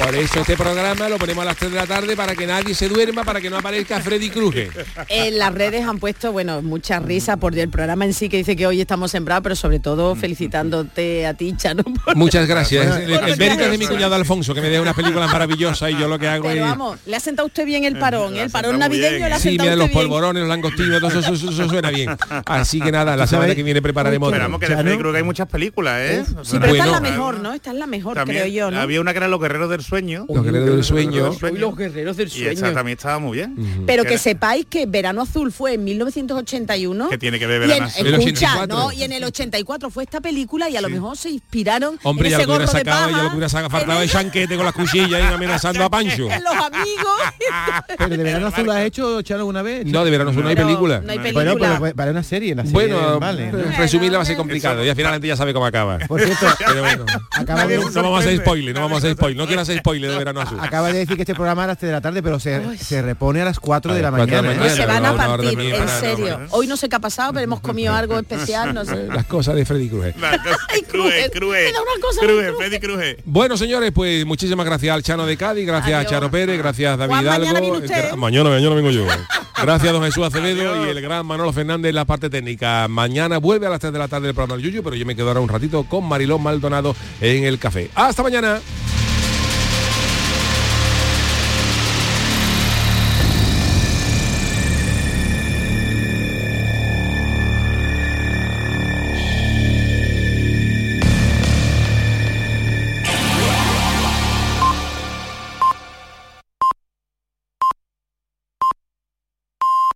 [0.04, 2.74] Por eso este programa lo ponemos a las 3 de la tarde para que nadie
[2.74, 4.70] se duerma, para que no aparezca Freddy Cruje.
[5.10, 8.56] En las redes han puesto, bueno, mucha risa por el programa en sí que dice
[8.56, 11.84] que hoy estamos sembrados, pero sobre todo felicitándote a ti, Chano.
[11.84, 12.96] por- Muchas gracias.
[12.98, 15.98] El, el mérito es de mi cuñado Alfonso, que me deja unas películas maravillosas y
[15.98, 16.70] yo lo que hago Pero es...
[16.70, 18.44] vamos, le ha sentado usted bien el parón, ¿eh?
[18.44, 21.50] el parón navideño le ha Sí, mira los polvorones, los langostinos, todo eso, eso- eso-
[21.52, 22.16] eso suena bien.
[22.46, 24.30] Así que nada, la semana que viene prepararemos.
[24.32, 26.24] Esperamos que de Freddy Cruz hay muchas películas, ¿eh?
[26.44, 27.02] Sí, pero esta es la Bueno.
[27.18, 27.54] mejor, ¿no?
[27.54, 28.80] Esta es la mejor, creo yo, ¿no?
[28.80, 30.26] Había una que era Los Guerreros del sueño.
[30.30, 31.36] Los guerreros del sueño.
[31.54, 32.52] Los guerreros del Y sueño.
[32.52, 33.56] esa también estaba muy bien.
[33.86, 37.10] Pero Que que era- sepáis que Verano Azul fue en 1981.
[37.10, 38.08] Que tiene que ver y en, Verano Azul.
[38.08, 38.68] El escucha, 84.
[38.78, 38.92] ¿no?
[38.92, 42.32] Y en el 84 fue esta película y a lo mejor se inspiraron Hombre, en
[42.32, 44.04] ya ese lo que hubiera gorro de sacado, ya lo paja, que hubiera sacado, faltaba
[44.04, 46.30] el chanquete con las cuchillas y amenazando a Pancho.
[46.32, 47.18] en los amigos.
[47.98, 49.86] Pero de verano azul has hecho, Chano, alguna vez.
[49.86, 51.02] No, de verano azul no hay película.
[51.02, 51.80] no hay Bueno, película.
[51.82, 53.52] pero para una serie, la serie Bueno, vale.
[53.52, 53.60] ¿no?
[53.60, 56.00] eh, resumirla va a ser complicado y al final la gente ya sabe cómo acaba.
[56.08, 59.46] Por cierto, Pero bueno, no vamos a hacer spoiler, no vamos a hacer spoiler, no
[59.48, 60.60] quiero hacer spoiler de verano azul.
[60.62, 62.78] acaba de decir que este programa era a las 3 de la tarde, pero se,
[62.78, 64.52] se repone a las 4 A de la las cuatro de la mañana.
[64.54, 64.58] ¿eh?
[64.58, 64.76] mañana.
[64.76, 66.40] se van a partir, en serio.
[66.52, 69.08] Hoy no sé qué ha pasado, pero hemos comido algo especial, no sé.
[69.08, 70.14] Las cosas de Freddy Cruje,
[70.90, 71.30] cruje.
[71.32, 72.54] Cruje.
[72.58, 73.18] Freddy Cruje.
[73.26, 76.12] Bueno, señores, pues muchísimas gracias al Chano de Cádiz, gracias Adiós.
[76.12, 77.46] a Chano Pérez, gracias David Juan, Hidalgo.
[77.46, 78.16] mañana viene ¿eh?
[78.16, 79.06] mañana, mañana vengo yo.
[79.60, 82.88] Gracias don Jesús Acevedo y el gran Manolo Fernández en la parte técnica.
[82.88, 85.16] Mañana vuelve a las 3 de la tarde el programa del Yuyu, pero yo me
[85.16, 87.90] quedo ahora un ratito con Marilón Maldonado en el café.
[87.96, 88.60] Hasta mañana.